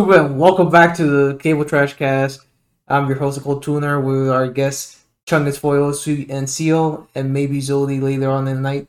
[0.00, 2.46] And welcome back to the Cable Trash Cast.
[2.88, 7.60] I'm your host, Cold Tooner, with our guests, Chungus Foil, Sweet and Seal, and maybe
[7.60, 8.88] Zodi later on in the night.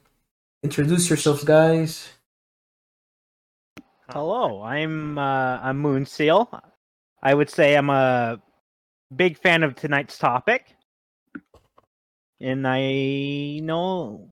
[0.64, 2.08] Introduce yourselves, guys.
[4.10, 6.50] Hello, I'm uh, I'm Moon Seal.
[7.22, 8.42] I would say I'm a
[9.14, 10.74] big fan of tonight's topic,
[12.40, 14.32] and I know,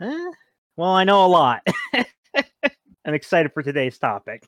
[0.00, 0.30] eh?
[0.76, 1.66] well, I know a lot.
[3.04, 4.46] I'm excited for today's topic.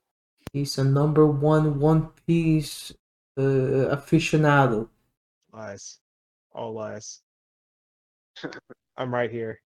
[0.55, 2.93] He's a number one One Piece
[3.37, 4.89] uh, aficionado.
[5.53, 5.99] Lies.
[6.53, 7.23] All lies.
[8.97, 9.61] I'm right here.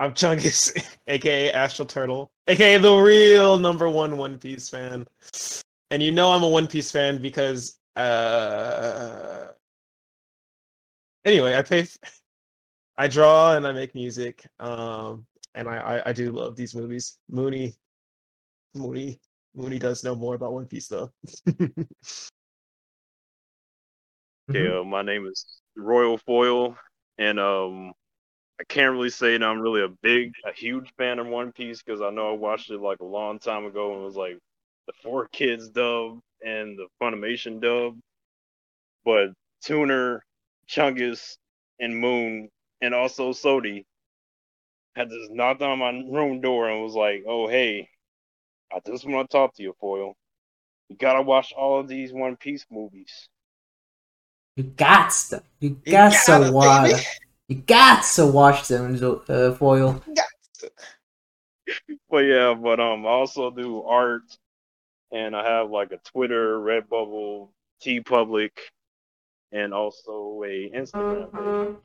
[0.00, 0.72] I'm Chungus,
[1.06, 5.06] aka Astral Turtle, aka the real number one One Piece fan.
[5.90, 9.48] And you know I'm a One Piece fan because uh
[11.26, 11.86] anyway, I pay
[12.96, 14.46] I draw and I make music.
[14.60, 17.18] Um and I, I, I do love these movies.
[17.28, 17.74] Mooney
[18.74, 19.20] Mooney
[19.54, 21.10] Mooney does know more about One Piece though.
[24.52, 25.46] Yeah, my name is
[25.76, 26.76] Royal Foil,
[27.18, 27.92] and um,
[28.60, 31.82] I can't really say that I'm really a big, a huge fan of One Piece
[31.82, 34.38] because I know I watched it like a long time ago and it was like
[34.86, 37.98] the Four Kids dub and the Funimation dub,
[39.04, 39.32] but
[39.64, 40.20] Tooner,
[40.68, 41.36] Chungus,
[41.80, 42.48] and Moon,
[42.80, 43.84] and also Zodi
[44.96, 47.88] had just knocked on my room door and was like, "Oh hey,
[48.74, 50.14] I just want to talk to you, Foil.
[50.88, 53.28] You gotta watch all of these One Piece movies."
[54.56, 55.42] You got to.
[55.60, 56.90] You You got gotta, to watch.
[56.90, 57.02] baby.
[57.48, 60.02] You got to watch them, Zo- uh, Foil.
[62.10, 64.22] But yeah, but um, I also do art,
[65.12, 67.48] and I have like a Twitter, Redbubble,
[67.82, 68.50] TeePublic,
[69.52, 71.32] and also a Instagram.
[71.32, 71.76] page.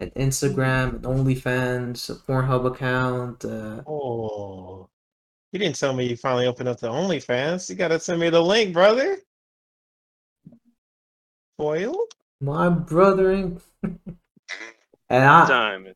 [0.00, 3.44] An Instagram, an OnlyFans, a Pornhub account.
[3.44, 4.88] Uh, Oh,
[5.52, 7.68] you didn't tell me you finally opened up the OnlyFans.
[7.68, 9.18] You gotta send me the link, brother.
[11.58, 11.96] Foil?
[12.40, 13.60] my brothering.
[13.82, 15.46] and I.
[15.46, 15.88] Time.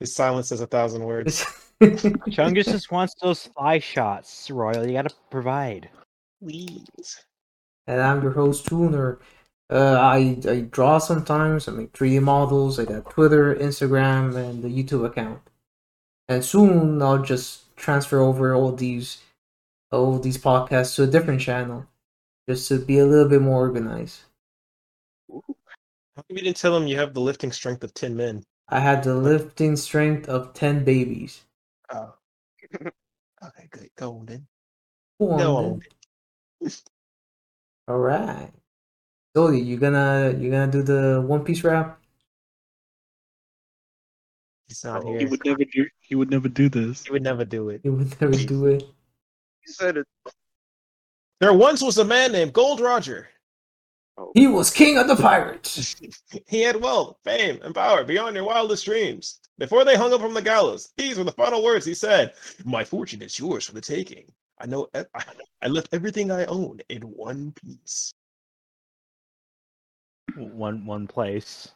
[0.00, 1.44] His silence says a thousand words.
[1.82, 4.86] Chungus just wants those fly shots, Royal.
[4.86, 5.88] You gotta provide.
[6.42, 7.24] Please.
[7.86, 9.18] and I'm your host, Tooner.
[9.70, 11.68] Uh, I I draw sometimes.
[11.68, 12.78] I make 3D models.
[12.78, 15.40] I got Twitter, Instagram, and the YouTube account.
[16.28, 19.18] And soon I'll just transfer over all these,
[19.92, 21.86] all these podcasts to a different channel,
[22.48, 24.22] just to be a little bit more organized.
[25.30, 25.42] How
[26.22, 28.42] come you didn't tell him you have the lifting strength of 10 men?
[28.68, 31.44] I had the lifting strength of ten babies.
[31.90, 32.14] Oh.
[32.82, 33.90] okay, good.
[33.96, 34.46] Go on then.
[35.20, 35.82] Go on, Go then.
[36.64, 36.72] on.
[37.88, 38.50] All right.
[39.36, 42.00] So you gonna you gonna do the One Piece rap?
[44.66, 45.18] He's not Oh, here.
[45.18, 45.86] He would never do.
[46.14, 47.02] He would never do this.
[47.02, 47.80] He would never do it.
[47.82, 48.84] You would never do it.
[48.84, 50.06] You said it.
[51.40, 53.30] There once was a man named Gold Roger.
[54.16, 55.96] Oh, He was king of the pirates.
[56.46, 59.40] He had wealth, fame, and power beyond your wildest dreams.
[59.58, 62.84] Before they hung him from the gallows, these were the final words he said My
[62.84, 64.30] fortune is yours for the taking.
[64.60, 65.04] I know I,
[65.62, 68.12] I left everything I own in one piece.
[70.36, 71.72] One one place.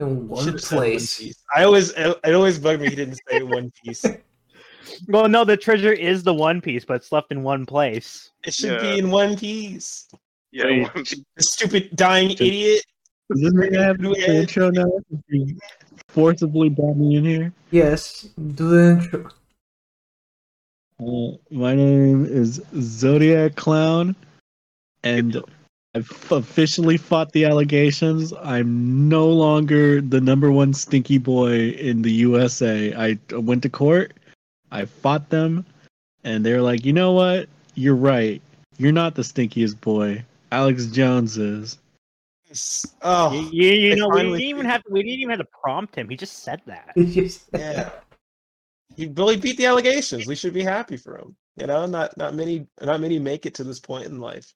[0.00, 0.90] In one Should've One.
[0.90, 1.44] Piece.
[1.54, 4.04] I always it always bugged me he didn't say one piece.
[5.08, 8.30] Well, no, the treasure is the One Piece, but it's left in one place.
[8.44, 8.92] It should Yeah.
[8.92, 10.06] be in one piece.
[10.52, 10.66] yeah.
[10.66, 10.82] Wait.
[10.82, 11.14] One Piece.
[11.38, 12.84] Stupid dying idiot.
[13.30, 14.26] Does this mean I have to do Yeah.
[14.26, 14.90] the intro now?
[15.28, 15.56] You
[16.08, 17.52] Forcibly brought me in here.
[17.70, 19.30] Yes, do the intro.
[21.00, 24.14] Uh, my name is Zodiac Clown,
[25.02, 25.42] and
[25.94, 28.32] I've officially fought the allegations.
[28.42, 32.92] I'm no longer the number one stinky boy in the USA.
[32.94, 34.14] I went to court,
[34.72, 35.64] I fought them,
[36.24, 37.48] and they're like, you know what?
[37.76, 38.42] You're right.
[38.76, 40.24] You're not the stinkiest boy.
[40.50, 41.78] Alex Jones is.
[43.02, 44.92] Oh, you, you, you know, we didn't even have to.
[44.92, 46.08] We didn't even have to prompt him.
[46.08, 46.92] He just said that.
[46.96, 47.90] It's just yeah.
[48.96, 50.26] He really beat the allegations.
[50.26, 51.36] We should be happy for him.
[51.56, 54.52] You know, not not many not many make it to this point in life.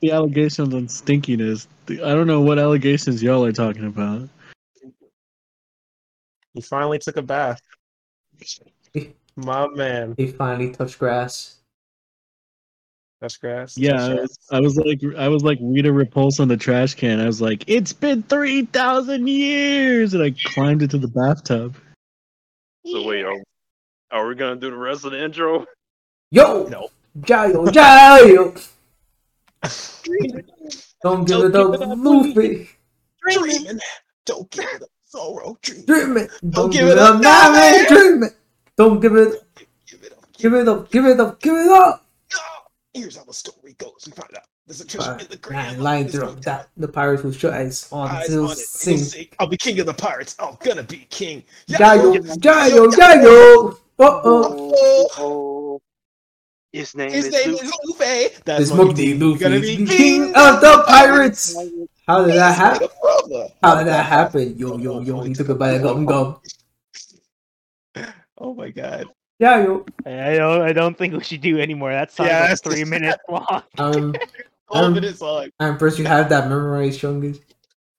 [0.00, 1.66] The allegations on stinkiness.
[1.86, 4.28] The- I don't know what allegations y'all are talking about.
[6.54, 7.60] He finally took a bath.
[9.36, 10.14] My man.
[10.16, 11.56] he finally touched grass.
[13.20, 13.76] That's grass.
[13.76, 16.94] Yeah, That's I was, I was like I was like Rita Repulsa on the trash
[16.94, 17.20] can.
[17.20, 21.76] I was like, it's been three thousand years, and I climbed into the bathtub.
[22.86, 23.36] So wait, are,
[24.10, 25.66] are we gonna do the rest of the intro?
[26.30, 26.88] Yo, No.
[27.20, 28.68] Jayo, Jayo.
[31.02, 32.68] Don't give it up, Luffy.
[33.22, 33.80] Dreaming.
[34.24, 34.88] Don't give it up.
[35.04, 35.58] Sorrow.
[35.62, 35.84] Dream.
[35.86, 36.28] Dream.
[36.50, 37.86] Don't, give it up, now, man.
[37.88, 38.32] Dream it.
[38.76, 39.42] Don't give it.
[39.86, 40.20] Give it up.
[40.38, 40.90] Give it up!
[40.90, 41.40] Give it up!
[41.40, 42.06] Give it up!
[42.34, 42.64] Ah,
[42.94, 44.04] Here's how the story goes.
[44.06, 45.82] We find out there's a treasure in the man, ground.
[45.82, 48.56] lying There's through that the pirates will shut eyes on eyes on.
[48.56, 49.34] Sink.
[49.38, 50.36] I'll be king of the pirates.
[50.38, 51.44] I'm gonna be king.
[51.68, 52.16] Jayo!
[52.38, 53.72] Jayo, Jayo!
[53.98, 55.49] Uh oh.
[56.72, 57.66] His name his is name Luffy.
[57.66, 58.28] is Luffy.
[58.44, 59.26] That's This Monkey monkey D.
[59.26, 61.56] You're gonna be king of the pirates.
[62.06, 62.82] How did that happen?
[62.82, 63.48] like a brother.
[63.62, 64.56] How did that happen?
[64.58, 65.20] Yo, yo, yo!
[65.22, 66.40] He took a bite of gum gum.
[68.42, 69.06] Oh my god.
[69.42, 69.86] Jayo.
[70.06, 70.62] I don't.
[70.62, 71.92] I don't think we should do anymore.
[71.92, 73.62] That song's Yeah, like it's three minutes long.
[73.78, 74.14] Um,
[74.68, 77.40] All Um, of it is like I'm impressed you have that memorized, Chungus.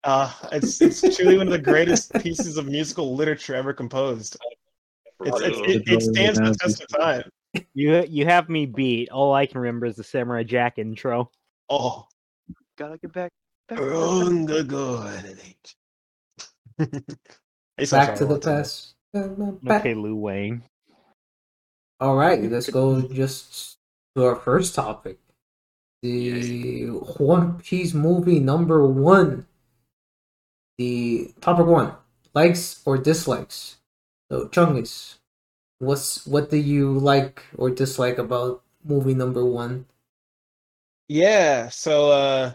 [0.04, 4.38] uh it's it's truly one of the greatest pieces of musical literature ever composed.
[5.24, 7.24] It's, it's, it, it stands the test of time.
[7.74, 9.10] You you have me beat.
[9.10, 11.30] All I can remember is the Samurai Jack intro.
[11.70, 12.08] Oh,
[12.78, 13.32] Gotta get back.
[13.68, 13.80] back.
[13.80, 15.76] on the good age.
[16.80, 16.86] I
[17.82, 18.58] used to Back to the time.
[18.58, 18.96] past.
[19.14, 19.82] Back.
[19.82, 20.64] Okay, Lou Wayne.
[22.00, 23.78] All right, let's go just
[24.16, 25.20] to our first topic.
[26.02, 26.88] The
[27.20, 29.46] One Piece movie number one.
[30.78, 31.94] The topic one:
[32.34, 33.78] likes or dislikes.
[34.32, 35.18] So, Chungus,
[35.82, 39.86] what's what do you like or dislike about movie number one?
[41.08, 42.54] Yeah, so uh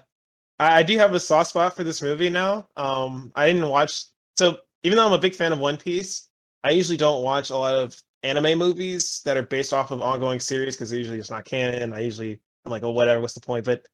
[0.58, 2.68] I, I do have a soft spot for this movie now.
[2.76, 4.04] Um I didn't watch
[4.38, 6.28] so even though I'm a big fan of One Piece,
[6.64, 10.40] I usually don't watch a lot of anime movies that are based off of ongoing
[10.40, 11.92] series because usually it's not canon.
[11.92, 13.64] I usually I'm like, oh whatever, what's the point?
[13.64, 13.86] But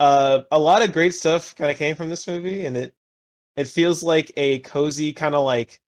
[0.00, 2.94] uh a lot of great stuff kind of came from this movie and it
[3.56, 5.80] it feels like a cozy kind of like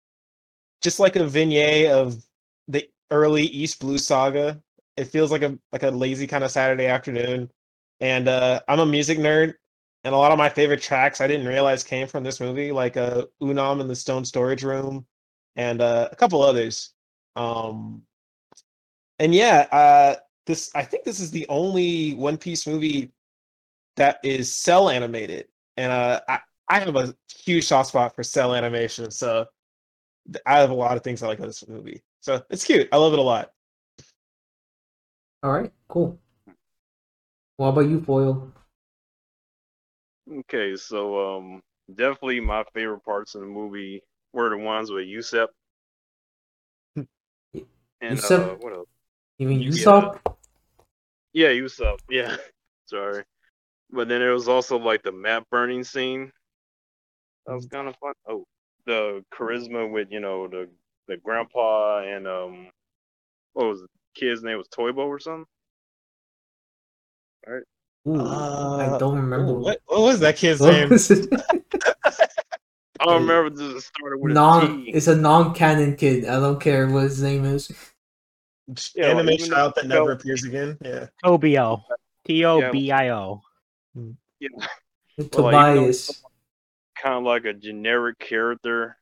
[0.83, 2.23] just like a vignette of
[2.69, 4.61] the early East Blue saga.
[4.97, 7.51] It feels like a like a lazy kind of Saturday afternoon
[8.01, 9.55] and uh, I'm a music nerd,
[10.05, 12.97] and a lot of my favorite tracks I didn't realize came from this movie, like
[12.97, 15.07] uh, Woonan in the Stone Storage Room,
[15.57, 16.93] and uh, a couple others.
[17.37, 18.03] Um,
[19.19, 20.17] and yeah, uh,
[20.47, 23.13] this I think this is the only One Piece movie
[23.97, 27.15] that is cell animated, and uh, I I have a
[27.45, 29.47] huge soft spot for cell animation, so
[30.45, 32.03] I have a lot of things I like about this movie.
[32.27, 32.89] So it's cute.
[32.91, 33.53] I love it a lot.
[35.45, 36.19] All right, cool.
[37.57, 38.53] What about you, Foil?
[40.41, 44.03] Okay, so um, definitely my favorite parts of the movie
[44.33, 45.47] were the ones with Yusep.
[46.97, 47.07] And
[48.03, 48.51] Yusep?
[48.51, 48.89] uh, what else?
[49.39, 50.11] You mean Yeah.
[51.33, 51.99] Yeah, Yusep.
[52.11, 52.37] Yeah,
[52.87, 53.23] sorry.
[53.93, 56.33] But then there was also like the map burning scene.
[57.47, 58.15] That was kind of fun.
[58.29, 58.45] Oh,
[58.85, 60.69] the charisma with you know the
[61.09, 62.69] the grandpa and um,
[63.53, 65.47] what was the kid's name was Toybo or something.
[68.09, 69.53] Ooh, Uh, I don't remember.
[69.53, 70.91] Ooh, what, what was that kid's What name?
[72.99, 73.51] I don't remember.
[73.51, 74.91] This started with non, a T.
[74.91, 76.25] it's a non-canon kid.
[76.25, 77.71] I don't care what his name is.
[78.95, 80.79] Yeah, anime even child that never appears again.
[80.85, 81.07] Yeah.
[81.25, 81.83] Tobio.
[82.27, 83.43] T O B I O.
[84.41, 84.67] Yeah, Well, like,
[85.19, 86.23] you know, Tobias.
[87.01, 88.97] kind of like a generic character.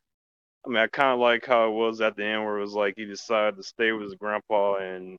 [0.65, 2.73] I mean, I kind of like how it was at the end, where it was
[2.73, 5.19] like he decided to stay with his grandpa and,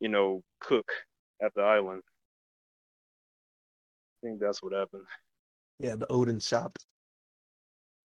[0.00, 0.90] you know, cook
[1.42, 2.02] at the island.
[4.22, 5.04] I think that's what happened.
[5.78, 6.78] Yeah, the oden shop.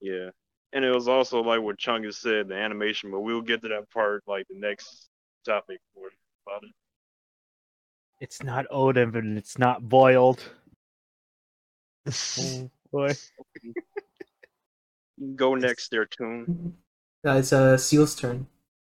[0.01, 0.29] Yeah,
[0.73, 3.89] and it was also like what Chungus said, the animation, but we'll get to that
[3.89, 5.07] part like the next
[5.45, 6.09] topic for
[6.45, 6.71] about it.
[8.19, 10.43] It's not oden, but it's not boiled.
[12.37, 13.13] Oh, boy.
[15.35, 16.75] Go next, there, Toon.
[17.25, 18.47] Uh, it's a Seal's turn.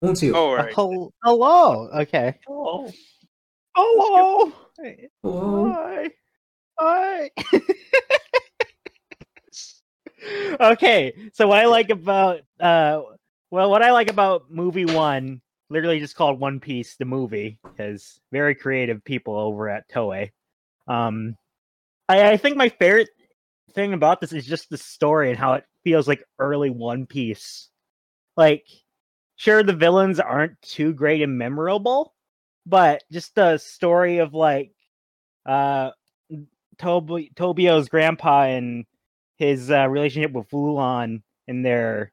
[0.02, 0.36] Until.
[0.36, 0.74] Oh, all right.
[0.74, 1.88] Hel- Hello.
[1.94, 2.38] Okay.
[2.48, 2.90] Oh.
[3.76, 4.52] Hello.
[5.22, 5.72] Hello.
[5.72, 6.10] Hi.
[6.78, 7.30] Hi.
[10.60, 13.02] okay, so what I like about uh
[13.50, 15.40] well what I like about movie 1
[15.70, 20.30] literally just called One Piece the movie because very creative people over at Toei.
[20.88, 21.36] Um
[22.08, 23.10] I, I think my favorite
[23.74, 27.68] thing about this is just the story and how it feels like early One Piece.
[28.36, 28.66] Like
[29.36, 32.14] sure the villains aren't too great and memorable,
[32.66, 34.72] but just the story of like
[35.46, 35.90] uh
[36.78, 38.86] Toby Tobio's grandpa and
[39.36, 42.12] his uh, relationship with Woonan and their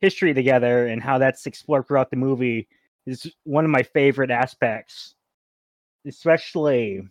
[0.00, 2.68] history together and how that's explored throughout the movie
[3.06, 5.14] is one of my favorite aspects.
[6.06, 7.02] Especially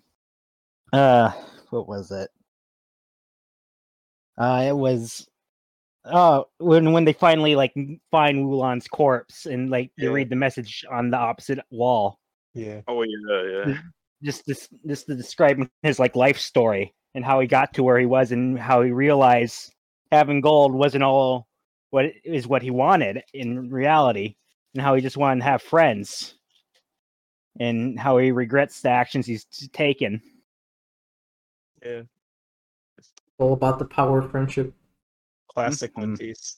[0.94, 1.32] uh
[1.70, 2.30] what was it?
[4.38, 5.28] Uh it was
[6.10, 7.74] uh when when they finally like
[8.12, 10.12] find Woonan's corpse and like they Yeah.
[10.14, 12.20] read the message on the opposite wall
[12.54, 12.82] Yeah.
[12.88, 13.78] Oh yeah, yeah.
[14.24, 18.00] just this just to describe his like life story and how he got to where
[18.00, 19.74] he was and how he realized
[20.12, 21.48] having gold wasn't all
[21.90, 24.36] what is what he wanted in reality
[24.74, 26.36] and how he just wanted to have friends
[27.60, 30.22] and how he regrets the actions he's taken.
[31.84, 32.02] Yeah,
[33.40, 34.74] All about the power of friendship.
[35.58, 36.20] Classic One Mhm.
[36.20, 36.58] Piece,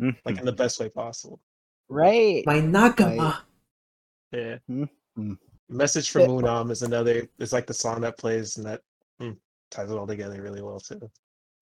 [0.00, 0.16] Mhm.
[0.24, 1.40] like in the best way possible.
[1.90, 2.42] right.
[2.44, 3.40] My Nakama.
[4.32, 4.58] Yeah.
[4.68, 5.38] Mhm.
[5.70, 6.28] Message from Yeah.
[6.28, 7.28] Woonan is another.
[7.38, 8.82] It's like the song that plays and that
[9.20, 9.36] mm,
[9.70, 11.00] ties it all together really well too.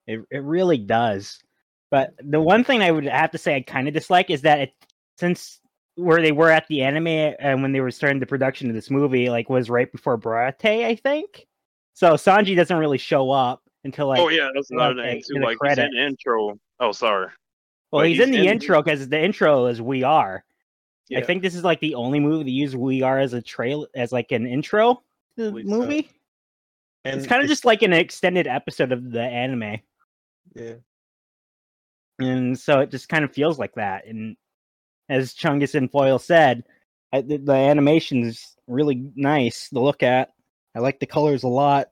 [0.06, 1.38] It it really does.
[1.90, 4.58] But the one thing I would have to say I kind of dislike is that
[4.60, 4.75] it,
[5.18, 5.60] since
[5.94, 7.06] where they were at the anime
[7.38, 10.84] and when they were starting the production of this movie, like was right before Baratie,
[10.84, 11.46] I think.
[11.94, 15.37] So Sanji doesn't really show up until like oh yeah, that's another thing too.
[15.37, 16.59] in the Like he's in intro.
[16.78, 17.28] Oh, sorry.
[17.90, 20.45] well but he's, he's in the in intro because the intro is We Are.
[21.16, 23.87] I think this is like the only movie that use We Are as a trail
[23.95, 25.02] as like an intro
[25.38, 25.78] to the Believe so.
[25.78, 26.09] movie.
[26.11, 29.78] Uh, and it's kind of just like an extended episode of the anime.
[30.55, 30.75] yeah.
[32.19, 34.07] and so it just kind of feels like that.
[34.07, 34.37] And
[35.09, 36.64] as Chungus and Foil said,
[37.12, 40.33] I, the, the animation is really nice to look at.
[40.75, 41.88] I like the colors a lot.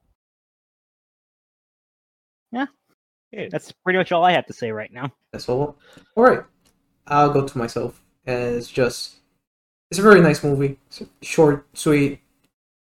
[3.36, 3.48] Yeah.
[3.50, 5.12] That's pretty much all I have to say right now.
[5.32, 5.76] That's all.
[6.14, 6.42] All right,
[7.06, 9.16] I'll go to myself, and it's just
[9.90, 10.78] it's a very nice movie.
[10.86, 12.20] It's short, sweet.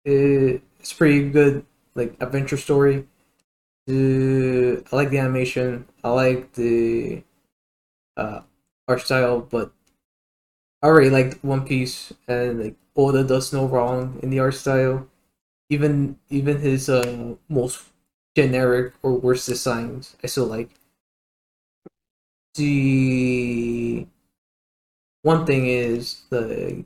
[0.03, 1.65] It's pretty good,
[1.95, 3.07] like adventure story.
[3.87, 5.85] The I like the animation.
[6.03, 7.23] I like the
[8.17, 8.41] uh,
[8.87, 9.71] art style, but
[10.81, 15.07] I already liked One Piece, and like Oda does no wrong in the art style.
[15.69, 17.90] Even even his uh, most
[18.35, 20.69] generic or worse designs, I still like
[22.55, 24.07] the
[25.23, 26.83] one thing is the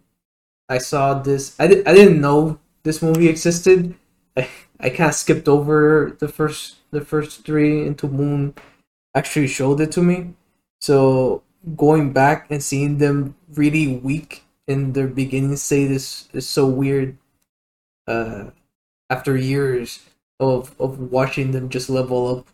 [0.70, 3.96] I saw this I, di- I didn't know this movie existed.
[4.38, 4.50] I,
[4.80, 8.56] I kind of skipped over the first the first three until Moon
[9.16, 10.34] actually showed it to me.
[10.82, 11.44] So
[11.78, 17.18] going back and seeing them really weak in their beginning state is, is so weird.
[18.08, 18.52] Uh,
[19.10, 20.02] after years
[20.40, 22.48] of of watching them just level up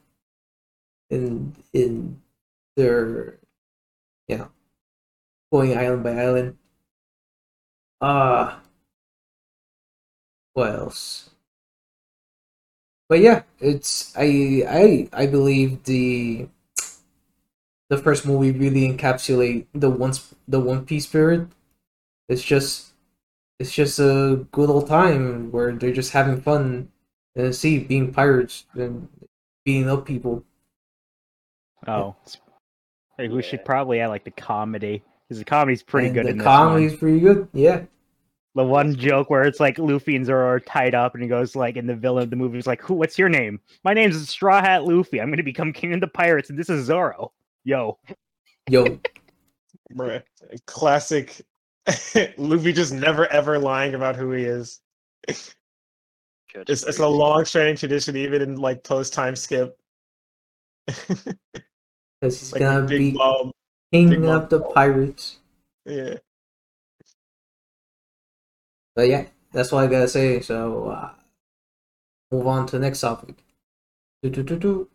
[1.10, 2.22] in in
[2.76, 3.40] their
[4.28, 4.48] yeah
[5.52, 6.58] going island by island.
[8.02, 8.60] Uh
[10.54, 11.30] what else?
[13.10, 16.48] But yeah it's i i i believe the
[17.90, 21.48] the first movie really encapsulate the once the one piece spirit.
[22.30, 22.94] It's just
[23.60, 26.90] it's just a good old time where they're just having fun
[27.36, 29.08] and see being pirates and
[29.66, 30.44] beating up people
[31.88, 32.38] Oh, it's-
[33.18, 36.30] hey, we should probably add like the comedy because the comedy's pretty And good the
[36.32, 37.00] in this comedy's one.
[37.00, 37.84] pretty good yeah
[38.56, 41.56] The one joke where it's like Luffy and Zoro are tied up, and he goes
[41.56, 42.96] like, in the villain of the movie is like, "Who?
[42.96, 43.62] What's your name?
[43.86, 45.22] My name's Straw Hat Luffy.
[45.22, 47.32] I'm going to become king of the pirates, and this is Zoro.
[47.64, 47.98] Yo,
[48.70, 49.00] yo
[49.96, 50.22] Bruh.
[50.68, 51.42] Classic.
[52.38, 54.82] Luffy just never ever lying about who he is.
[56.54, 59.78] It's, it's a long standing tradition, even in like post time skip.
[60.86, 61.38] Because
[62.22, 63.52] he's like gonna big be mom.
[63.92, 64.74] king big of the mom.
[64.74, 65.38] pirates.
[65.86, 66.16] Yeah.
[68.96, 70.42] But yeah, that's all I gotta say.
[70.42, 71.12] So uh,
[72.32, 73.36] move on to the next topic.
[74.22, 74.90] Do-do-do-do.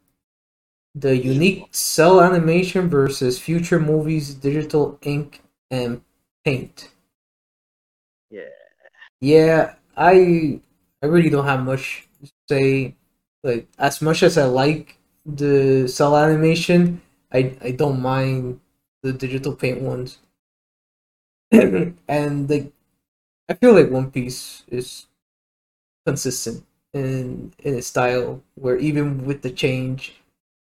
[0.95, 6.03] The unique cell animation versus future movies, digital ink and
[6.45, 6.91] paint.
[8.31, 8.43] Yeah.
[9.21, 10.61] Yeah, I
[11.03, 12.95] I really don't have much to say.
[13.43, 17.01] Like as much as I like the cell animation,
[17.33, 18.61] I I don't mind
[19.03, 20.19] the digital paint ones.
[22.09, 22.73] and like
[23.49, 25.07] I feel like One Piece is
[26.07, 30.15] consistent in in its style, where even with the change,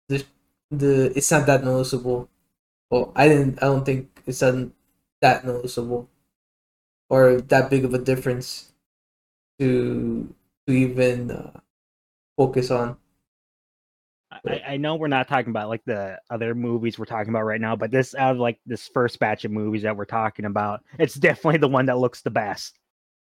[0.08, 0.24] the
[0.70, 2.28] the it's not that noticeable.
[2.90, 3.62] Well, I didn't.
[3.62, 4.70] I don't think it's that
[5.22, 6.08] that noticeable,
[7.10, 8.72] or that big of a difference
[9.58, 10.34] to
[10.66, 11.60] to even uh,
[12.36, 12.96] focus on.
[14.30, 17.60] I, I know we're not talking about like the other movies we're talking about right
[17.60, 20.82] now, but this out of like this first batch of movies that we're talking about,
[20.98, 22.78] it's definitely the one that looks the best.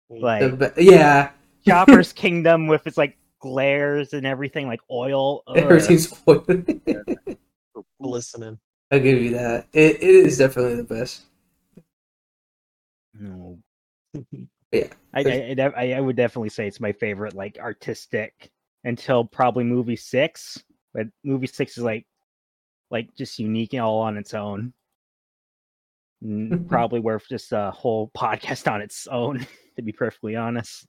[0.08, 1.30] Like The be- yeah,
[1.66, 5.42] Chopper's Kingdom with its like glares and everything, like oil.
[5.46, 5.58] ugh.
[5.58, 6.48] everything's spoiled.
[8.00, 8.58] Listening.
[8.90, 9.66] I'll give you that.
[9.72, 11.22] It it is definitely the best.
[13.12, 13.58] No.
[14.72, 14.88] Yeah.
[15.14, 18.50] I, I, I I I would definitely say it's my favorite, like artistic
[18.84, 20.62] until probably movie six.
[20.94, 22.06] But movie six is like,
[22.90, 24.72] like just unique and all on its own.
[26.68, 29.46] Probably worth just a whole podcast on its own,
[29.76, 30.84] to be perfectly honest.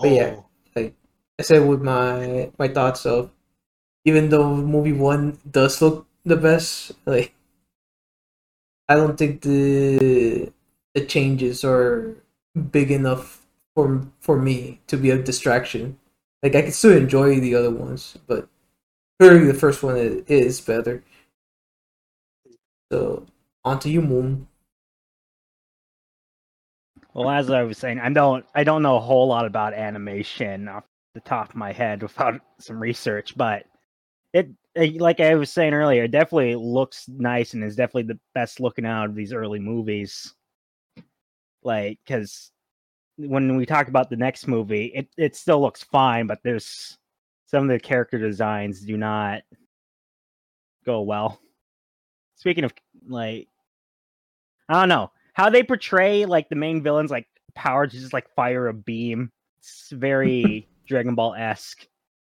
[0.00, 0.36] But yeah.
[0.36, 0.46] Oh,
[0.76, 0.94] like
[1.38, 3.30] I said with my my thoughts of
[4.04, 7.34] even though movie one does look the best, like
[8.88, 10.52] I don't think the
[10.94, 12.16] the changes are
[12.56, 12.72] mm.
[12.72, 15.98] big enough for for me to be a distraction.
[16.42, 18.48] Like I can still enjoy the other ones, but
[19.18, 21.02] clearly the first one is better.
[22.92, 23.26] So
[23.64, 24.48] on to you, Moon.
[27.14, 30.68] Well, as I was saying, I don't I don't know a whole lot about animation
[30.68, 33.64] off the top of my head without some research, but
[34.32, 34.48] it
[35.00, 38.86] like I was saying earlier, it definitely looks nice and is definitely the best looking
[38.86, 40.34] out of these early movies.
[41.62, 42.50] Like, because
[43.16, 46.96] when we talk about the next movie, it it still looks fine, but there's
[47.46, 49.42] some of the character designs do not
[50.84, 51.40] go well.
[52.36, 52.72] Speaking of
[53.08, 53.48] like,
[54.68, 58.32] I don't know how they portray like the main villains like power to just like
[58.34, 59.32] fire a beam.
[59.58, 61.86] It's very Dragon Ball esque,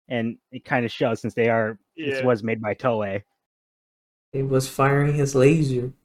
[0.08, 3.24] and it kind of shows since they are this was made by Toei.
[4.32, 5.92] He was firing his laser.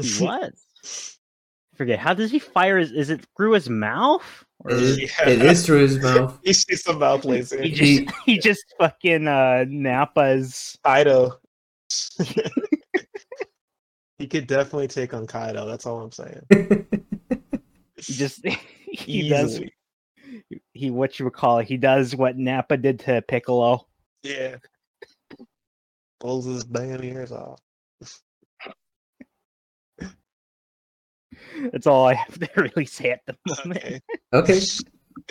[0.00, 1.18] He was.
[1.80, 2.76] Forget how does he fire?
[2.76, 4.44] His, is it through his mouth?
[4.58, 5.28] Or It is, Yeah.
[5.30, 6.38] it is through his mouth.
[6.44, 7.62] He sees the mouth laser.
[7.62, 10.76] he just he just fucking uh Nappa's.
[10.84, 11.38] Kaido.
[14.18, 15.66] he could definitely take on Kaido.
[15.66, 16.46] That's all I'm saying.
[17.96, 18.46] He just
[18.92, 19.58] he does
[20.74, 21.66] he what you would call it.
[21.66, 23.86] He does what Nappa did to Piccolo.
[24.22, 24.56] Yeah.
[26.20, 27.58] Pulls his damn ears off.
[31.72, 33.78] That's all I have to really say at the moment.
[33.78, 34.00] Okay.
[34.32, 34.60] okay.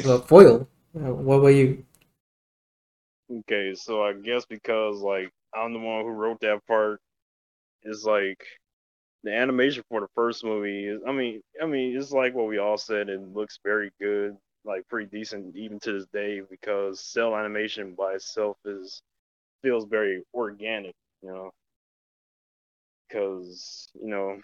[0.06, 0.68] Well, foil.
[0.96, 1.86] Uh, what about you?
[3.32, 7.00] Okay, so I guess because like I'm the one who wrote that part,
[7.84, 8.44] is like
[9.24, 12.58] the animation for the first movie is I mean I mean it's like what we
[12.58, 14.36] all said, it looks very good,
[14.66, 19.02] like pretty decent even to this day because cell animation by itself is
[19.62, 21.52] feels very organic, you know.
[23.12, 24.40] Cause, you know,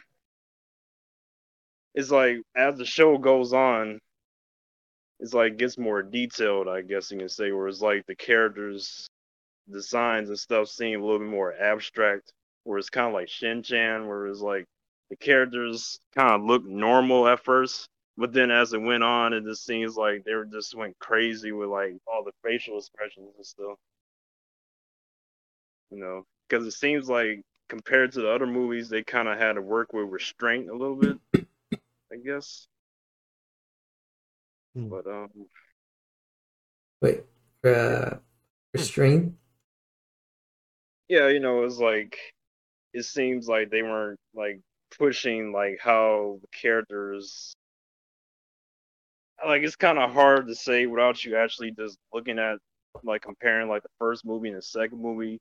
[1.95, 3.99] it's like as the show goes on,
[5.19, 9.07] it's like gets more detailed, I guess you can say, where it's like the characters
[9.71, 12.31] designs and stuff seem a little bit more abstract,
[12.65, 14.65] where it's kind of like Shin Chan, where it's like
[15.09, 19.45] the characters kind of look normal at first, but then as it went on, it
[19.45, 23.45] just seems like they were just went crazy with like all the facial expressions and
[23.45, 23.77] stuff.
[25.91, 29.53] You know, because it seems like compared to the other movies, they kind of had
[29.53, 31.17] to work with restraint a little bit,
[32.15, 32.67] I guess.
[34.73, 34.87] Hmm.
[34.89, 35.29] But um,
[37.01, 37.23] Wait.
[37.63, 38.17] Uh,
[38.73, 39.33] restraint.
[41.09, 42.17] yeah, you know, it's like
[42.93, 44.61] it seems like they weren't like
[44.97, 47.53] pushing like how the characters
[49.45, 52.57] like it's kind of hard to say without you actually just looking at
[53.03, 55.37] like comparing like the first movie and the second movie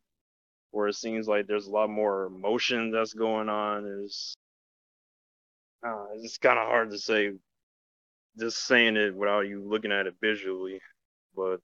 [0.72, 4.34] where it seems like there's a lot more emotion that's going on is
[5.84, 7.32] uh, it's kind of hard to say
[8.38, 10.80] just saying it without you looking at it visually
[11.36, 11.60] but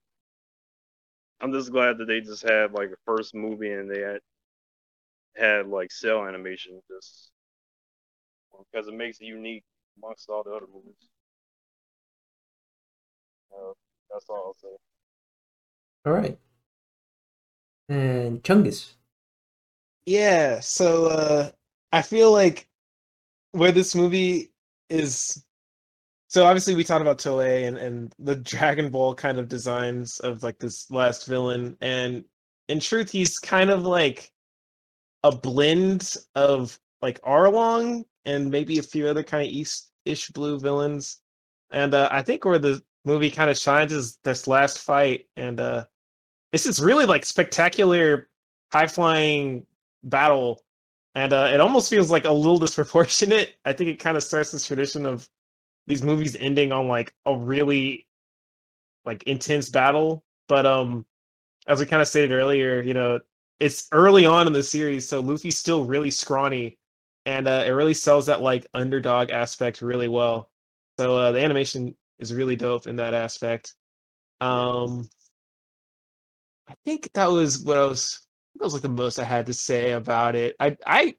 [1.40, 4.20] I'm just glad that they just had like a first movie and they had
[5.36, 7.30] had like cell animation just
[8.72, 9.64] because it makes it unique
[9.96, 10.94] amongst all the other movies.
[13.52, 13.72] Uh,
[14.12, 14.76] that's all I'll say.
[16.06, 16.38] All right.
[17.88, 18.94] And Chungus.
[20.06, 21.50] Yeah, so uh
[21.92, 22.66] I feel like
[23.52, 24.52] where this movie
[24.88, 25.44] is
[26.28, 30.42] so obviously we talked about Toei and, and the Dragon Ball kind of designs of
[30.42, 32.24] like this last villain and
[32.68, 34.30] in truth he's kind of like
[35.24, 41.18] a blend of like Arlong and maybe a few other kind of East-ish blue villains.
[41.72, 45.58] And uh, I think where the movie kind of shines is this last fight and
[45.58, 45.84] uh
[46.52, 48.28] this is really like spectacular
[48.72, 49.66] high flying
[50.04, 50.60] battle
[51.14, 53.54] and uh, it almost feels like a little disproportionate.
[53.64, 55.28] I think it kind of starts this tradition of
[55.86, 58.06] these movies ending on like a really
[59.04, 60.24] like intense battle.
[60.48, 61.06] But um
[61.68, 63.20] as we kind of stated earlier you know
[63.60, 66.78] it's early on in the series so luffy's still really scrawny.
[67.26, 70.50] And uh, it really sells that like underdog aspect really well.
[70.98, 73.74] So uh, the animation is really dope in that aspect.
[74.40, 75.08] Um
[76.68, 79.54] i think that was what i was that was like the most I had to
[79.54, 80.56] say about it.
[80.60, 81.14] I I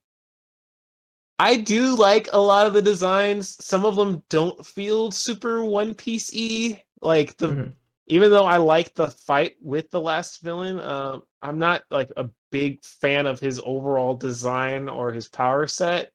[1.39, 3.63] I do like a lot of the designs.
[3.63, 6.83] Some of them don't feel super One Piece y.
[7.01, 7.73] Like the Mhm.
[8.07, 12.29] even though I like the fight with the last villain, um, I'm not like a
[12.51, 16.11] big fan of his overall design or his power set.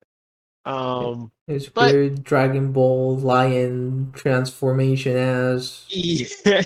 [0.65, 5.85] Um, His But- weird Dragon Ball lion transformation as.
[5.89, 6.63] yeah.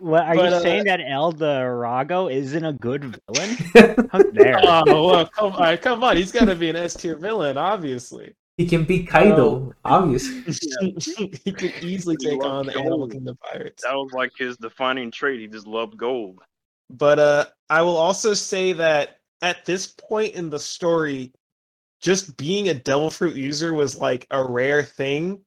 [0.00, 3.56] What, are But, you uh, saying that El Drago isn't a good villain?
[4.12, 4.60] How dare?
[4.62, 8.34] oh well, come on, come on, he's got to be an S tier villain, obviously.
[8.56, 10.42] He can be Kaido, obviously.
[11.44, 13.08] he could easily He take loved on the Animal.
[13.08, 13.82] Kingdom pirates.
[13.82, 15.40] That was like his defining trait.
[15.40, 16.40] He just loved gold.
[16.88, 21.32] But uh, I will also say that at this point in the story,
[22.00, 25.40] just being a devil fruit user was like a rare thing.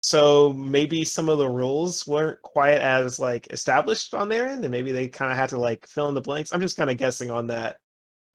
[0.00, 4.70] So maybe some of the rules weren't quite as like established on their end, and
[4.72, 6.52] maybe they kind of had to like fill in the blanks.
[6.52, 7.78] I'm just kind of guessing on that.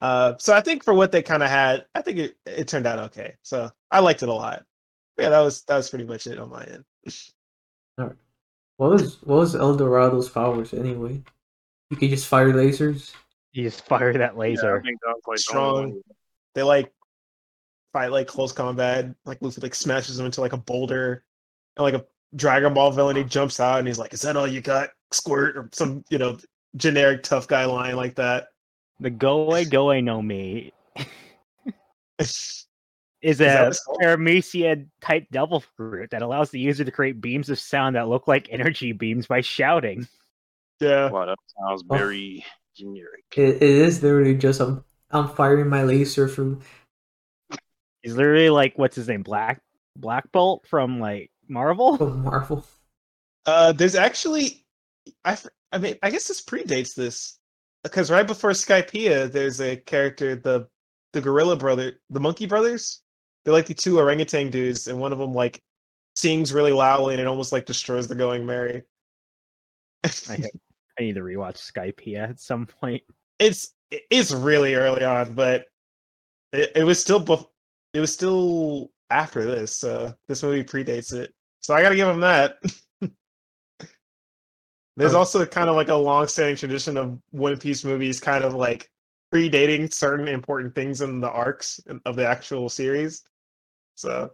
[0.00, 2.86] Uh, so I think for what they kind of had, I think it, it turned
[2.86, 3.36] out okay.
[3.42, 4.64] So I liked it a lot.
[5.18, 6.84] Yeah, that was that was pretty much it on my end.
[7.98, 8.16] All right.
[8.78, 11.22] What was what was El Drago's powers anyway?
[11.90, 13.12] You could just fire lasers.
[13.52, 14.76] You just fire that Yeah, laser.
[14.78, 15.76] I think that was like Strong.
[15.84, 16.02] only
[16.54, 16.92] they like
[17.92, 19.14] fight like close combat.
[19.24, 21.24] Like Luffy like smashes them into like a boulder,
[21.76, 22.04] and like a
[22.36, 23.16] Dragon Ball villain.
[23.16, 26.18] He jumps out and he's like, "Is that all you got, Squirt?" Or some you
[26.18, 26.36] know
[26.76, 28.48] generic tough guy line like that.
[29.00, 30.72] The go away, go Goe no me
[32.18, 32.66] is
[33.22, 34.00] Is that a what?
[34.00, 38.28] Paramecia type devil fruit that allows the user to create beams of sound that look
[38.28, 40.06] like energy beams by shouting.
[40.80, 41.96] yeah, Wow, that sounds Oh.
[41.96, 42.44] very
[42.76, 43.24] generic.
[43.36, 46.60] It, it is literally just I'm I'm firing my laser from.
[48.02, 49.60] He's literally like what's his name, Black
[49.96, 51.96] Black Bolt from like Marvel.
[51.96, 52.64] from Marvel.
[53.46, 54.64] uh, there's actually,
[55.24, 55.36] I,
[55.72, 57.38] I mean, I guess this predates this
[57.82, 60.68] because right before Skypiea, there's a character the
[61.12, 63.00] the Gorilla Brother, the Monkey Brothers.
[63.44, 65.62] They're like the two orangutan dudes, and one of them like
[66.16, 68.82] sings really loudly and it almost like destroys the Going Merry.
[70.04, 70.38] I,
[70.98, 73.02] I need to rewatch Skypiea at some point.
[73.38, 75.66] it's it's really early on, but
[76.52, 77.48] it, it was still bef-
[77.92, 79.76] it was still after this.
[79.76, 81.32] So this movie predates it.
[81.60, 82.56] So I got to give him that.
[84.96, 85.18] There's Oh.
[85.18, 88.90] also kind of like a long-standing tradition of One Piece movies, kind of like
[89.32, 93.24] predating certain important things in the arcs of the actual series.
[93.96, 94.32] So,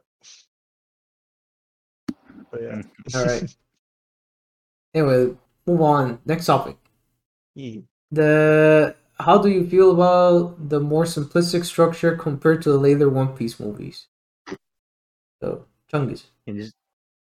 [2.50, 2.82] but yeah.
[2.82, 2.90] Mm.
[3.14, 3.56] All right.
[4.94, 6.20] Anyway, move on.
[6.24, 6.76] Next topic.
[7.54, 7.82] Yeah.
[8.12, 13.36] The how do you feel about the more simplistic structure compared to the later One
[13.36, 14.08] Piece movies?
[15.42, 16.24] So, Chungus.
[16.46, 16.74] And just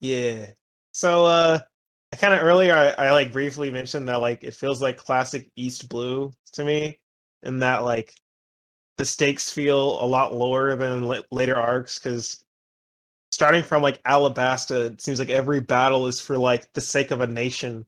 [0.01, 0.51] Yeah.
[0.93, 1.61] So uh
[2.13, 5.51] I kind of earlier I, I like briefly mentioned that like it feels like classic
[5.57, 6.99] East Blue to me,
[7.43, 8.15] and that like
[8.99, 12.45] the stakes feel a lot lower than la- later arcs because
[13.31, 17.21] starting from like Alabasta, it seems like every battle is for like the sake of
[17.23, 17.87] a nation,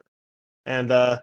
[0.66, 1.20] and uh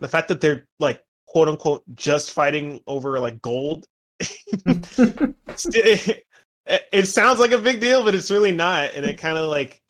[0.00, 3.86] the fact that they're like quote unquote just fighting over like gold.
[4.66, 6.24] it,
[6.92, 9.82] it sounds like a big deal, but it's really not, and it kind of like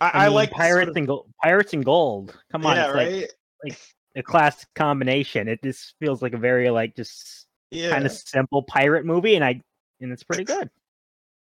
[0.00, 1.30] I, I, I, like the sort pirates of- and gold.
[1.42, 2.38] Pirates and gold.
[2.52, 3.32] Come on, yeah, it's right.
[3.64, 3.78] like
[4.16, 5.48] a classic combination.
[5.48, 9.44] It just feels like a very like just yeah, kind of simple pirate movie, and
[9.44, 9.60] I
[10.00, 10.70] and it's pretty good.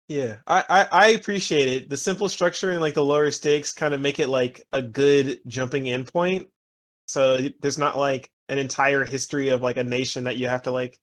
[0.07, 0.37] yeah.
[0.47, 1.89] I, I I appreciate it.
[1.89, 5.39] The simple structure and like the lower stakes kind of make it like a good
[5.47, 6.47] jumping in point.
[7.07, 10.71] So there's not like an entire history of like a nation that you have to
[10.71, 10.97] like,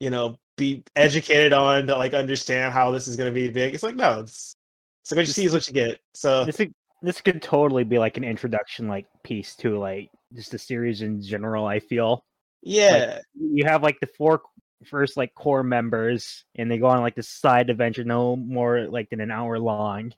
[0.00, 3.74] you know, be educated on to like understand how this is going to be big.
[3.74, 4.56] It's like no, it's
[5.02, 6.00] it's like what you see is what you get.
[6.14, 10.50] So This could- this could totally be like an introduction like piece to like just
[10.50, 11.66] the series in general.
[11.66, 12.24] I feel
[12.62, 14.40] yeah, you have like the four
[14.86, 19.10] first like core members, and they go on like this side adventure, no more like
[19.10, 20.12] than an hour long,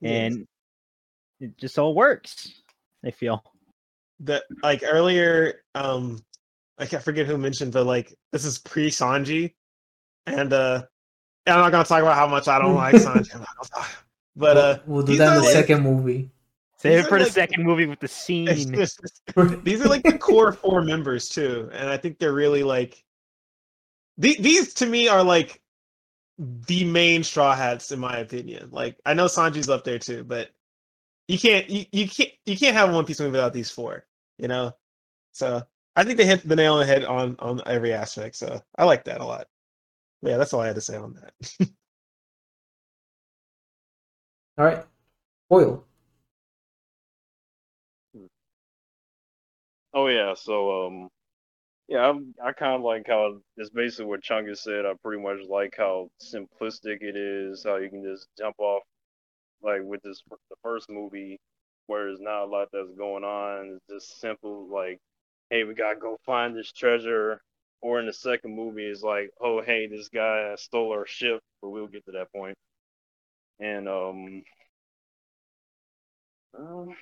[0.00, 0.32] Yes.
[0.32, 0.46] and
[1.40, 2.52] it just all works.
[3.04, 3.42] I feel.
[4.20, 6.24] that like earlier um
[6.78, 9.54] i can't forget who mentioned but like this is pre sanji
[10.26, 10.82] and uh
[11.46, 13.34] i'm not gonna talk about how much i don't like sanji.
[13.34, 16.30] I'm not gonna talk- but uh we'll do that in the like- second movie.
[16.78, 18.44] Save it for the like- second movie with the scene.
[19.64, 21.70] these are like the core four members too.
[21.72, 23.02] And i think they're really like
[24.18, 25.62] the- these to me are like
[26.38, 28.68] the main straw hats in my opinion.
[28.70, 30.50] Like i know sanji's up there too but
[31.28, 34.04] you can't you, you can't you can't have one piece movie without these four
[34.38, 34.72] you know?
[35.32, 35.62] So
[35.96, 38.84] i think they hit the nail on the head on on every aspect so i
[38.84, 39.46] like that a lot
[40.22, 41.34] But yeah that's all i had to say on that
[44.58, 44.84] All right.
[45.52, 45.84] Oil.
[49.94, 51.08] Oh yeah, so um,
[51.88, 54.86] yeah, I'm, I kind of like how it's basically what Chungus said.
[54.86, 58.82] I pretty much like how simplistic it is, how you can just jump off,
[59.62, 61.38] like with this the first movie,
[61.88, 63.78] where there's not a lot that's going on.
[63.90, 65.00] It's just simple, like,
[65.50, 67.40] hey, we gotta go find this treasure.
[67.82, 71.68] Or in the second movie, it's like, oh, hey, this guy stole our ship, but
[71.68, 72.56] we'll get to that point.
[73.60, 74.42] And um,
[76.58, 76.96] um